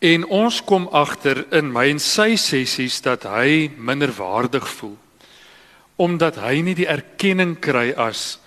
En 0.01 0.25
ons 0.33 0.62
kom 0.64 0.88
agter 0.97 1.43
in 1.53 1.69
my 1.69 1.85
en 1.93 2.01
sy 2.01 2.33
sessies 2.40 3.03
dat 3.05 3.29
hy 3.29 3.69
minderwaardig 3.77 4.66
voel 4.79 4.97
omdat 6.01 6.38
hy 6.40 6.62
nie 6.64 6.73
die 6.73 6.88
erkenning 6.88 7.59
kry 7.61 7.90
as 7.93 8.38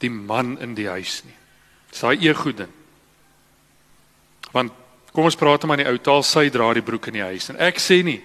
die 0.00 0.08
man 0.08 0.54
in 0.64 0.72
die 0.72 0.86
huis 0.88 1.18
nie. 1.26 1.34
Dis 1.92 2.00
daai 2.00 2.24
ego 2.24 2.54
ding. 2.56 2.70
Want 4.54 4.72
kom 5.12 5.28
ons 5.28 5.36
praat 5.36 5.66
maar 5.68 5.76
in 5.76 5.84
die 5.84 5.92
ou 5.92 6.00
taal, 6.00 6.24
sy 6.24 6.46
dra 6.48 6.70
die 6.72 6.84
broek 6.86 7.10
in 7.10 7.18
die 7.18 7.26
huis 7.26 7.50
en 7.52 7.60
ek 7.60 7.76
sê 7.84 8.00
nie 8.06 8.22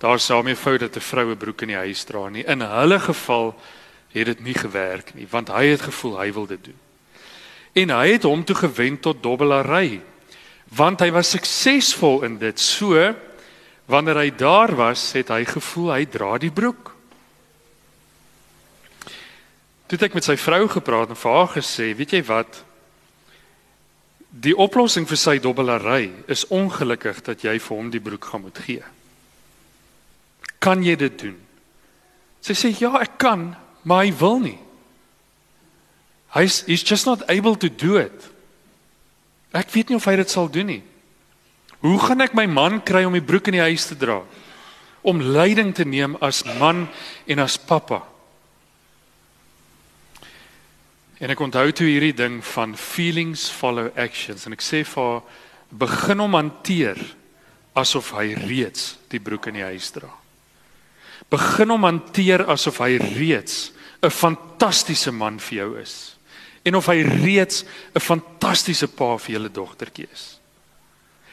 Daar 0.00 0.42
my 0.42 0.56
fout 0.56 0.80
dat 0.80 0.96
'n 0.96 1.00
vroue 1.00 1.36
broek 1.36 1.62
in 1.62 1.68
die 1.68 1.76
huis 1.76 2.04
dra 2.04 2.28
nie. 2.28 2.44
In 2.44 2.60
hulle 2.60 3.00
geval 3.00 3.54
het 4.08 4.26
dit 4.26 4.40
nie 4.40 4.54
gewerk 4.54 5.14
nie, 5.14 5.26
want 5.30 5.48
hy 5.48 5.64
het 5.66 5.80
gevoel 5.80 6.18
hy 6.18 6.32
wil 6.32 6.46
dit 6.46 6.64
doen. 6.64 6.78
En 7.72 7.90
hy 7.90 8.12
het 8.12 8.22
hom 8.22 8.44
toe 8.44 8.56
gewend 8.56 9.02
tot 9.02 9.22
dobbelary. 9.22 10.00
Want 10.68 11.00
hy 11.00 11.10
was 11.10 11.30
suksesvol 11.30 12.22
in 12.22 12.38
dit. 12.38 12.60
So 12.60 13.14
wanneer 13.86 14.16
hy 14.16 14.30
daar 14.30 14.74
was, 14.76 15.12
het 15.12 15.28
hy 15.28 15.44
gevoel 15.44 15.92
hy 15.92 16.04
dra 16.06 16.38
die 16.38 16.50
broek. 16.50 16.94
Toe 19.86 19.98
het 19.98 20.02
ek 20.02 20.14
met 20.14 20.24
sy 20.24 20.36
vrou 20.36 20.68
gepraat 20.68 21.08
en 21.10 21.16
vir 21.16 21.32
haar 21.32 21.48
gesê, 21.48 21.90
weet 21.96 22.10
jy 22.10 22.22
wat? 22.22 22.64
Die 24.30 24.56
oplossing 24.56 25.08
vir 25.08 25.18
sy 25.18 25.38
dobbelary 25.38 26.12
is 26.26 26.46
ongelukkig 26.46 27.22
dat 27.26 27.42
jy 27.42 27.58
vir 27.58 27.76
hom 27.76 27.90
die 27.90 28.00
broek 28.00 28.24
gaan 28.24 28.40
moet 28.46 28.58
gee. 28.58 28.84
Kan 30.60 30.84
jy 30.84 30.94
dit 31.00 31.16
doen? 31.18 31.38
Sy 32.44 32.56
sê 32.56 32.70
ja, 32.76 32.92
ek 33.00 33.16
kan, 33.20 33.50
maar 33.84 34.04
hy 34.04 34.12
wil 34.20 34.38
nie. 34.44 34.58
Hy's 36.36 36.60
he's 36.68 36.84
just 36.86 37.08
not 37.08 37.24
able 37.32 37.56
to 37.56 37.68
do 37.68 37.96
it. 37.96 38.28
Ek 39.56 39.72
weet 39.74 39.90
nie 39.90 39.98
of 39.98 40.06
hy 40.06 40.14
dit 40.20 40.30
sal 40.30 40.50
doen 40.52 40.68
nie. 40.70 40.82
Hoe 41.80 41.96
gaan 41.98 42.22
ek 42.22 42.36
my 42.36 42.44
man 42.46 42.78
kry 42.84 43.02
om 43.08 43.16
die 43.16 43.24
broek 43.24 43.48
in 43.50 43.56
die 43.56 43.64
huis 43.64 43.88
te 43.88 43.96
dra? 43.98 44.20
Om 45.00 45.24
leiding 45.32 45.72
te 45.74 45.86
neem 45.88 46.14
as 46.22 46.44
man 46.60 46.84
en 47.26 47.42
as 47.42 47.56
pappa. 47.56 48.02
En 51.20 51.32
ek 51.32 51.40
onthou 51.40 51.66
toe 51.72 51.88
hierdie 51.88 52.14
ding 52.16 52.38
van 52.52 52.76
feelings 52.76 53.48
follow 53.52 53.88
actions 53.96 54.46
en 54.46 54.56
ek 54.56 54.64
sê 54.64 54.84
vir 54.84 55.08
haar 55.08 55.42
begin 55.82 56.22
hom 56.24 56.36
hanteer 56.36 57.00
asof 57.80 58.12
hy 58.18 58.32
reeds 58.44 58.94
die 59.12 59.20
broek 59.22 59.50
in 59.50 59.60
die 59.60 59.68
huis 59.72 59.92
dra 59.94 60.19
begin 61.30 61.70
hom 61.70 61.84
hanteer 61.84 62.46
asof 62.50 62.80
hy 62.82 62.96
reeds 62.98 63.72
'n 64.02 64.10
fantastiese 64.10 65.12
man 65.12 65.38
vir 65.38 65.58
jou 65.58 65.78
is 65.80 66.16
en 66.64 66.76
of 66.76 66.86
hy 66.86 67.02
reeds 67.02 67.64
'n 67.94 68.00
fantastiese 68.00 68.88
pa 68.88 69.16
vir 69.16 69.34
julle 69.36 69.50
dogtertjie 69.50 70.08
is. 70.12 70.38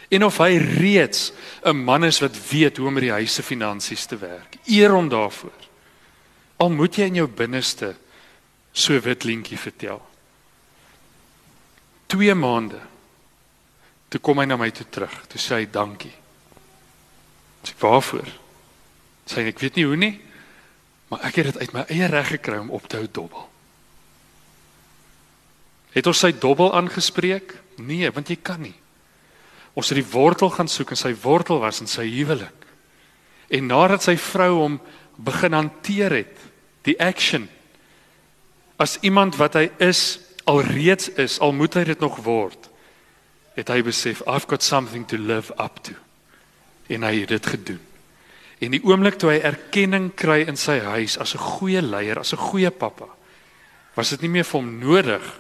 En 0.10 0.24
of 0.24 0.38
hy 0.38 0.58
reeds 0.58 1.32
'n 1.64 1.76
man 1.76 2.04
is 2.04 2.20
wat 2.20 2.50
weet 2.52 2.78
hoe 2.78 2.88
om 2.88 2.94
met 2.94 3.04
die 3.04 3.12
huis 3.12 3.34
se 3.34 3.44
finansies 3.44 4.06
te 4.06 4.18
werk. 4.18 4.58
Eer 4.66 4.92
hom 4.92 5.10
daarvoor. 5.10 5.60
Al 6.58 6.70
moet 6.70 6.96
jy 6.96 7.04
in 7.04 7.16
jou 7.16 7.28
binneste 7.28 7.96
so 8.72 9.00
wit 9.00 9.24
lintjie 9.24 9.58
vertel. 9.58 10.02
2 12.08 12.34
maande. 12.34 12.80
Toe 14.10 14.20
kom 14.20 14.40
hy 14.40 14.46
na 14.46 14.56
my 14.56 14.72
toe 14.72 14.86
terug. 14.90 15.28
Toe 15.28 15.40
sê 15.40 15.56
hy 15.56 15.66
dankie. 15.72 16.14
Sê 17.64 17.74
waarvoor? 17.80 18.47
Sy 19.28 19.44
ek 19.52 19.60
weet 19.62 19.78
nie 19.78 19.86
hoe 19.88 20.00
nie, 20.00 20.16
maar 21.12 21.24
ek 21.28 21.40
het 21.40 21.52
dit 21.52 21.62
uit 21.64 21.76
my 21.76 21.86
eie 21.92 22.10
reg 22.12 22.34
gekry 22.36 22.60
om 22.62 22.74
op 22.76 22.88
te 22.88 23.00
hou 23.00 23.08
dobbel. 23.12 23.46
Het 25.96 26.08
ons 26.08 26.20
sy 26.26 26.32
dobbel 26.36 26.74
aangespreek? 26.78 27.56
Nee, 27.82 28.10
want 28.14 28.30
jy 28.30 28.38
kan 28.42 28.62
nie. 28.62 28.76
Ons 29.78 29.92
het 29.92 30.00
die 30.00 30.12
wortel 30.12 30.52
gaan 30.54 30.70
soek 30.72 30.94
en 30.94 31.00
sy 31.00 31.14
wortel 31.22 31.62
was 31.62 31.82
in 31.84 31.90
sy 31.90 32.06
huwelik. 32.10 32.66
En 33.54 33.70
nadat 33.70 34.04
sy 34.04 34.18
vrou 34.20 34.52
hom 34.64 34.80
begin 35.18 35.56
hanteer 35.58 36.14
het, 36.22 36.42
die 36.86 36.98
action 37.02 37.48
as 38.78 38.98
iemand 39.02 39.36
wat 39.42 39.58
hy 39.58 39.68
is, 39.82 40.20
alreeds 40.48 41.10
is, 41.18 41.40
al 41.42 41.56
moet 41.58 41.76
hy 41.76 41.84
dit 41.90 42.04
nog 42.04 42.20
word, 42.26 42.70
het 43.58 43.72
hy 43.74 43.82
besef 43.86 44.22
I've 44.30 44.46
got 44.48 44.64
something 44.64 45.08
to 45.10 45.18
live 45.18 45.54
up 45.58 45.82
to. 45.90 45.98
En 46.94 47.04
hy 47.04 47.24
het 47.24 47.34
dit 47.34 47.50
gedoen. 47.56 47.87
En 48.60 48.74
die 48.74 48.82
oomblik 48.84 49.20
toe 49.22 49.32
hy 49.36 49.42
erkenning 49.46 50.10
kry 50.18 50.42
in 50.50 50.58
sy 50.58 50.80
huis 50.80 51.18
as 51.22 51.36
'n 51.36 51.44
goeie 51.60 51.82
leier, 51.82 52.20
as 52.20 52.34
'n 52.34 52.38
goeie 52.38 52.72
pappa, 52.72 53.06
was 53.96 54.10
dit 54.10 54.22
nie 54.22 54.30
meer 54.30 54.44
vir 54.44 54.62
hom 54.62 54.80
nodig 54.80 55.40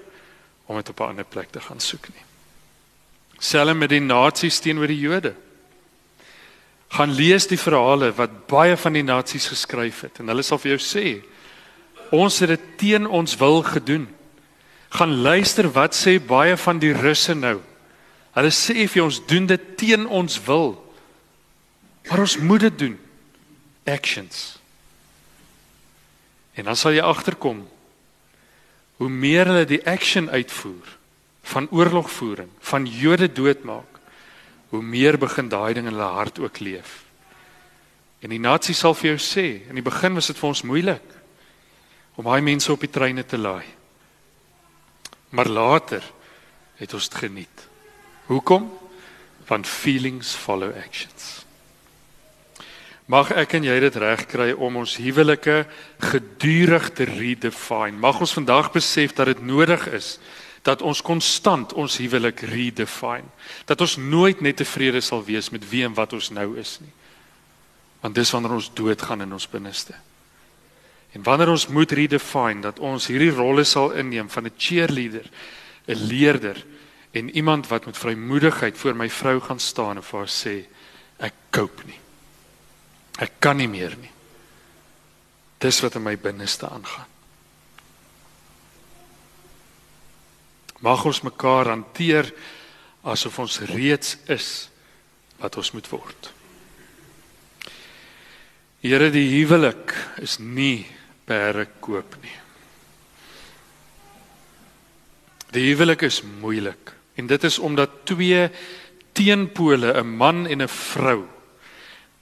om 0.67 0.75
dit 0.75 0.89
op 0.89 0.99
'n 0.99 1.09
ander 1.09 1.25
plek 1.25 1.51
te 1.51 1.59
gaan 1.59 1.79
soek 1.79 2.09
nie. 2.09 2.23
Selfs 3.39 3.77
met 3.77 3.89
die 3.89 3.99
nasies 3.99 4.59
teenoor 4.59 4.87
die 4.87 4.99
Jode. 4.99 5.35
Gaan 6.89 7.11
lees 7.11 7.47
die 7.47 7.59
verhale 7.59 8.11
wat 8.15 8.47
baie 8.47 8.77
van 8.77 8.93
die 8.93 9.03
nasies 9.03 9.47
geskryf 9.47 10.01
het 10.01 10.19
en 10.19 10.27
hulle 10.27 10.43
sal 10.43 10.57
vir 10.57 10.77
jou 10.77 10.79
sê 10.79 11.23
ons 12.11 12.39
het 12.39 12.49
dit 12.49 12.77
teen 12.77 13.07
ons 13.07 13.35
wil 13.37 13.63
gedoen. 13.63 14.07
Gaan 14.89 15.21
luister 15.21 15.67
wat 15.71 15.95
sê 15.95 16.19
baie 16.19 16.57
van 16.57 16.79
die 16.79 16.93
russe 16.93 17.35
nou. 17.35 17.59
Hulle 18.31 18.51
sê 18.51 18.87
vir 18.87 19.03
ons 19.03 19.19
doen 19.27 19.45
dit 19.45 19.77
teen 19.77 20.07
ons 20.07 20.39
wil. 20.45 20.93
Maar 22.09 22.19
ons 22.19 22.37
moet 22.37 22.61
dit 22.61 22.79
doen. 22.79 23.06
Actions. 23.87 24.59
En 26.53 26.67
dan 26.67 26.75
sal 26.75 26.95
jy 26.97 27.03
agterkom 27.05 27.63
hoe 28.97 29.09
meer 29.09 29.45
hulle 29.45 29.65
die 29.69 29.83
action 29.87 30.29
uitvoer 30.29 30.95
van 31.47 31.69
oorlogvoering, 31.71 32.49
van 32.59 32.85
Jode 32.85 33.29
doodmaak, 33.31 33.99
hoe 34.69 34.81
meer 34.81 35.17
begin 35.17 35.47
daai 35.49 35.73
ding 35.77 35.87
in 35.87 35.93
hulle 35.93 36.15
hart 36.17 36.39
ook 36.39 36.59
leef. 36.59 37.03
En 38.19 38.33
die 38.33 38.41
nasie 38.41 38.75
sal 38.75 38.97
vir 38.97 39.13
jou 39.13 39.21
sê, 39.21 39.45
in 39.69 39.77
die 39.77 39.85
begin 39.85 40.17
was 40.17 40.27
dit 40.27 40.39
vir 40.39 40.49
ons 40.49 40.65
moeilik 40.67 41.15
om 42.17 42.25
daai 42.25 42.41
mense 42.41 42.71
op 42.73 42.81
die 42.81 42.91
treine 42.91 43.23
te 43.23 43.37
laai. 43.37 43.65
Maar 45.29 45.47
later 45.53 46.03
het 46.81 46.93
ons 46.93 47.09
dit 47.09 47.19
geniet. 47.21 47.67
Hoekom? 48.25 48.71
Want 49.47 49.67
feelings 49.69 50.33
follow 50.35 50.73
actions. 50.75 51.46
Mag 53.07 53.31
ek 53.31 53.53
en 53.55 53.63
jy 53.63 53.77
dit 53.79 53.95
regkry 54.03 54.49
om 54.51 54.81
ons 54.81 54.97
huwelike 54.99 55.61
gedurig 56.09 56.89
te 56.91 57.05
redefine. 57.07 57.95
Mag 57.95 58.19
ons 58.19 58.35
vandag 58.35 58.73
besef 58.75 59.13
dat 59.15 59.31
dit 59.31 59.41
nodig 59.47 59.87
is 59.95 60.17
dat 60.67 60.81
ons 60.83 60.99
konstant 61.01 61.71
ons 61.79 61.97
huwelik 62.01 62.41
redefine. 62.49 63.29
Dat 63.65 63.79
ons 63.81 63.95
nooit 63.97 64.41
net 64.43 64.59
tevrede 64.59 64.99
sal 65.01 65.23
wees 65.23 65.47
met 65.53 65.63
wie 65.69 65.85
en 65.87 65.95
wat 65.95 66.13
ons 66.17 66.27
nou 66.35 66.57
is 66.59 66.77
nie. 66.83 66.91
Want 68.03 68.17
dis 68.17 68.31
wanneer 68.35 68.57
ons 68.57 68.67
doodgaan 68.75 69.23
in 69.23 69.31
ons 69.37 69.47
binneste. 69.47 69.95
En 71.15 71.23
wanneer 71.23 71.53
ons 71.53 71.67
moet 71.71 71.91
redefine 71.91 72.65
dat 72.65 72.81
ons 72.83 73.07
hierdie 73.07 73.31
rolle 73.31 73.63
sal 73.63 73.95
inneem 73.95 74.27
van 74.29 74.45
'n 74.45 74.57
cheerleader, 74.57 75.29
'n 75.87 76.07
leerder 76.07 76.65
en 77.11 77.29
iemand 77.29 77.67
wat 77.67 77.85
met 77.85 77.97
vrymoedigheid 77.97 78.77
voor 78.77 78.95
my 78.95 79.09
vrou 79.09 79.39
gaan 79.39 79.59
staan 79.59 79.95
en 79.95 80.03
vir 80.03 80.19
haar 80.19 80.33
sê 80.43 80.65
ek 81.19 81.33
koop 81.49 81.85
nie. 81.85 82.06
Ek 83.17 83.39
kan 83.41 83.57
nie 83.57 83.69
meer 83.69 83.95
nie. 83.97 84.11
Dis 85.57 85.81
wat 85.81 85.97
in 85.97 86.05
my 86.05 86.15
binneste 86.21 86.69
aangaan. 86.69 87.13
Mag 90.85 91.05
ons 91.09 91.23
mekaar 91.25 91.71
hanteer 91.73 92.29
asof 93.07 93.39
ons 93.41 93.61
reeds 93.71 94.17
is 94.29 94.49
wat 95.41 95.57
ons 95.57 95.71
moet 95.73 95.87
word. 95.89 96.29
Here 98.85 99.09
die 99.13 99.25
huwelik 99.39 99.95
is 100.21 100.37
nie 100.39 100.85
pere 101.27 101.65
koop 101.81 102.19
nie. 102.21 102.35
Die 105.55 105.65
huwelik 105.71 106.05
is 106.05 106.21
moeilik 106.21 106.93
en 107.17 107.29
dit 107.29 107.47
is 107.47 107.57
omdat 107.57 108.03
twee 108.05 108.49
teenpole, 109.17 109.93
'n 109.97 110.17
man 110.17 110.45
en 110.45 110.61
'n 110.61 110.67
vrou, 110.67 111.25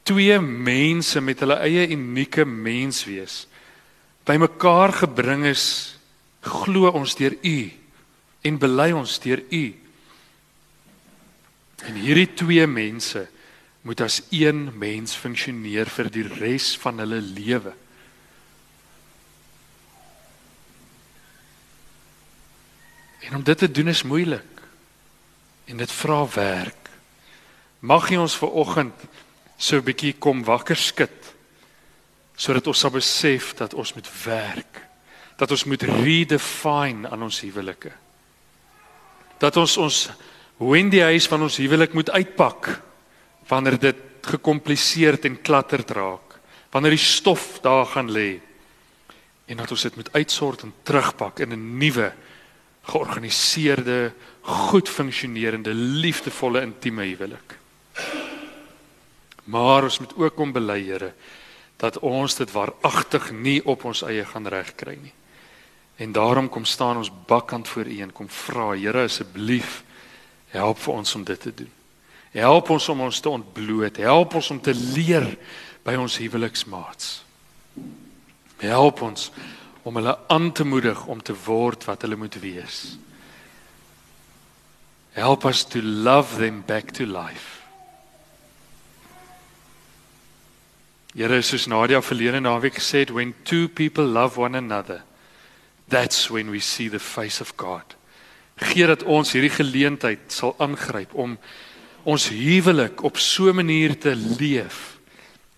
twee 0.06 0.38
mense 0.40 1.22
met 1.22 1.42
hulle 1.42 1.58
eie 1.66 1.88
unieke 1.96 2.46
menswees 2.46 3.46
bymekaar 4.26 4.94
gebring 5.02 5.46
is 5.50 5.66
glo 6.46 6.92
ons 6.94 7.16
deur 7.18 7.34
u 7.42 7.58
en 8.46 8.60
bely 8.62 8.92
ons 8.94 9.18
deur 9.24 9.42
u. 9.50 9.64
En 11.86 11.98
hierdie 11.98 12.30
twee 12.38 12.66
mense 12.70 13.26
moet 13.86 14.02
as 14.02 14.22
een 14.34 14.68
mens 14.78 15.16
funksioneer 15.18 15.90
vir 15.94 16.10
die 16.14 16.26
res 16.38 16.74
van 16.82 17.02
hulle 17.02 17.22
lewe. 17.22 17.74
En 23.26 23.40
om 23.40 23.46
dit 23.46 23.58
te 23.58 23.70
doen 23.70 23.90
is 23.90 24.06
moeilik 24.06 24.62
en 25.66 25.82
dit 25.82 25.92
vra 26.02 26.22
werk. 26.36 26.90
Mag 27.86 28.10
jy 28.14 28.22
ons 28.22 28.38
ver 28.38 28.54
oggend 28.54 29.06
so 29.58 29.78
'n 29.78 29.86
bietjie 29.86 30.14
kom 30.20 30.44
wakker 30.44 30.76
skud 30.76 31.34
sodat 32.36 32.68
ons 32.68 32.80
sal 32.80 32.92
besef 32.92 33.54
dat 33.56 33.74
ons 33.74 33.94
moet 33.94 34.10
werk 34.26 34.82
dat 35.38 35.52
ons 35.52 35.64
moet 35.64 35.84
redefine 35.84 37.10
aan 37.10 37.24
ons 37.24 37.42
huwelike 37.42 37.92
dat 39.40 39.58
ons 39.58 39.78
ons 39.78 40.10
Wendy 40.58 41.02
huis 41.04 41.28
van 41.28 41.42
ons 41.44 41.58
huwelik 41.60 41.94
moet 41.94 42.10
uitpak 42.10 42.82
wanneer 43.48 43.80
dit 43.80 44.04
gekompliseerd 44.22 45.26
en 45.26 45.42
klatterd 45.42 45.92
raak 45.92 46.40
wanneer 46.72 46.96
die 46.96 47.08
stof 47.08 47.60
daar 47.64 47.86
gaan 47.86 48.12
lê 48.12 48.40
en 49.46 49.58
dat 49.58 49.72
ons 49.72 49.82
dit 49.82 49.96
moet 49.96 50.14
uitsort 50.14 50.64
en 50.64 50.74
terugpak 50.84 51.40
in 51.40 51.54
'n 51.54 51.78
nuwe 51.78 52.14
georganiseerde 52.84 54.14
goed 54.42 54.90
funksionerende 54.90 55.74
liefdevolle 55.74 56.62
intieme 56.62 57.04
huwelik 57.04 57.60
Maar 59.46 59.84
ons 59.84 60.00
moet 60.00 60.16
ook 60.18 60.36
kom 60.36 60.52
bely, 60.52 60.80
Here, 60.84 61.14
dat 61.78 62.00
ons 62.00 62.36
dit 62.36 62.52
waaragtig 62.52 63.32
nie 63.32 63.60
op 63.66 63.86
ons 63.86 64.02
eie 64.08 64.26
gaan 64.26 64.48
regkry 64.48 64.98
nie. 65.02 65.14
En 65.98 66.12
daarom 66.12 66.50
kom 66.50 66.66
staan 66.66 66.98
ons 66.98 67.12
bakkant 67.28 67.68
voor 67.68 67.88
U 67.88 68.00
en 68.02 68.14
kom 68.14 68.30
vra, 68.30 68.74
Here, 68.74 69.06
asseblief 69.06 69.84
help 70.56 70.80
vir 70.80 70.94
ons 70.94 71.16
om 71.16 71.24
dit 71.24 71.42
te 71.42 71.54
doen. 71.54 71.72
Help 72.36 72.70
ons 72.70 72.90
om 72.92 73.02
ons 73.06 73.20
te 73.20 73.32
ontbloot. 73.32 73.98
Help 73.98 74.36
ons 74.36 74.50
om 74.52 74.60
te 74.62 74.74
leer 74.76 75.28
by 75.88 75.96
ons 76.00 76.18
huweliksmaats. 76.20 77.22
Help 78.60 79.02
ons 79.06 79.30
om 79.86 80.00
hulle 80.00 80.16
aan 80.32 80.50
te 80.52 80.66
moedig 80.68 81.06
om 81.12 81.22
te 81.22 81.36
word 81.46 81.86
wat 81.88 82.04
hulle 82.04 82.18
moet 82.20 82.36
wees. 82.44 82.98
Help 85.16 85.46
us 85.46 85.64
to 85.64 85.80
love 85.82 86.40
them 86.40 86.64
back 86.68 86.92
to 86.92 87.06
life. 87.08 87.65
Here 91.16 91.42
soos 91.42 91.68
Nadia 91.68 92.02
verlede 92.02 92.42
naweek 92.44 92.76
gesê 92.76 93.06
het 93.06 93.12
when 93.12 93.34
two 93.44 93.70
people 93.70 94.04
love 94.04 94.38
one 94.38 94.58
another 94.58 95.04
that's 95.88 96.30
when 96.30 96.50
we 96.52 96.60
see 96.60 96.90
the 96.90 97.00
face 97.00 97.42
of 97.42 97.56
God. 97.58 97.96
Gee 98.56 98.88
dat 98.88 99.04
ons 99.04 99.32
hierdie 99.36 99.54
geleentheid 99.54 100.32
sal 100.34 100.56
aangryp 100.60 101.14
om 101.14 101.38
ons 102.04 102.28
huwelik 102.30 103.04
op 103.04 103.18
so 103.18 103.50
'n 103.50 103.56
manier 103.56 104.00
te 104.00 104.16
leef 104.16 104.98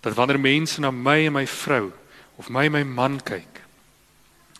dat 0.00 0.14
wanneer 0.14 0.40
mense 0.40 0.80
na 0.80 0.90
my 0.90 1.26
en 1.26 1.32
my 1.32 1.46
vrou 1.46 1.92
of 2.36 2.48
my 2.48 2.64
en 2.64 2.72
my 2.72 2.82
man 2.82 3.20
kyk 3.20 3.62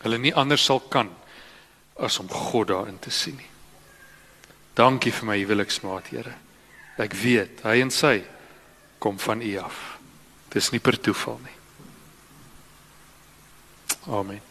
hulle 0.02 0.18
nie 0.18 0.34
anders 0.34 0.64
sal 0.64 0.80
kan 0.80 1.10
as 1.98 2.18
om 2.18 2.28
God 2.28 2.68
daarin 2.68 2.98
te 2.98 3.10
sien 3.10 3.36
nie. 3.36 3.50
Dankie 4.74 5.12
vir 5.12 5.26
my 5.26 5.38
huweliksmaat, 5.42 6.06
Here. 6.06 6.34
Ek 6.98 7.14
weet 7.14 7.62
hy 7.66 7.80
en 7.82 7.90
sy 7.90 8.22
kom 8.98 9.18
van 9.18 9.42
U 9.42 9.56
af. 9.58 9.97
Dis 10.52 10.70
nie 10.72 10.80
per 10.80 10.96
toeval 10.96 11.40
nie. 11.44 11.56
Amen. 14.08 14.47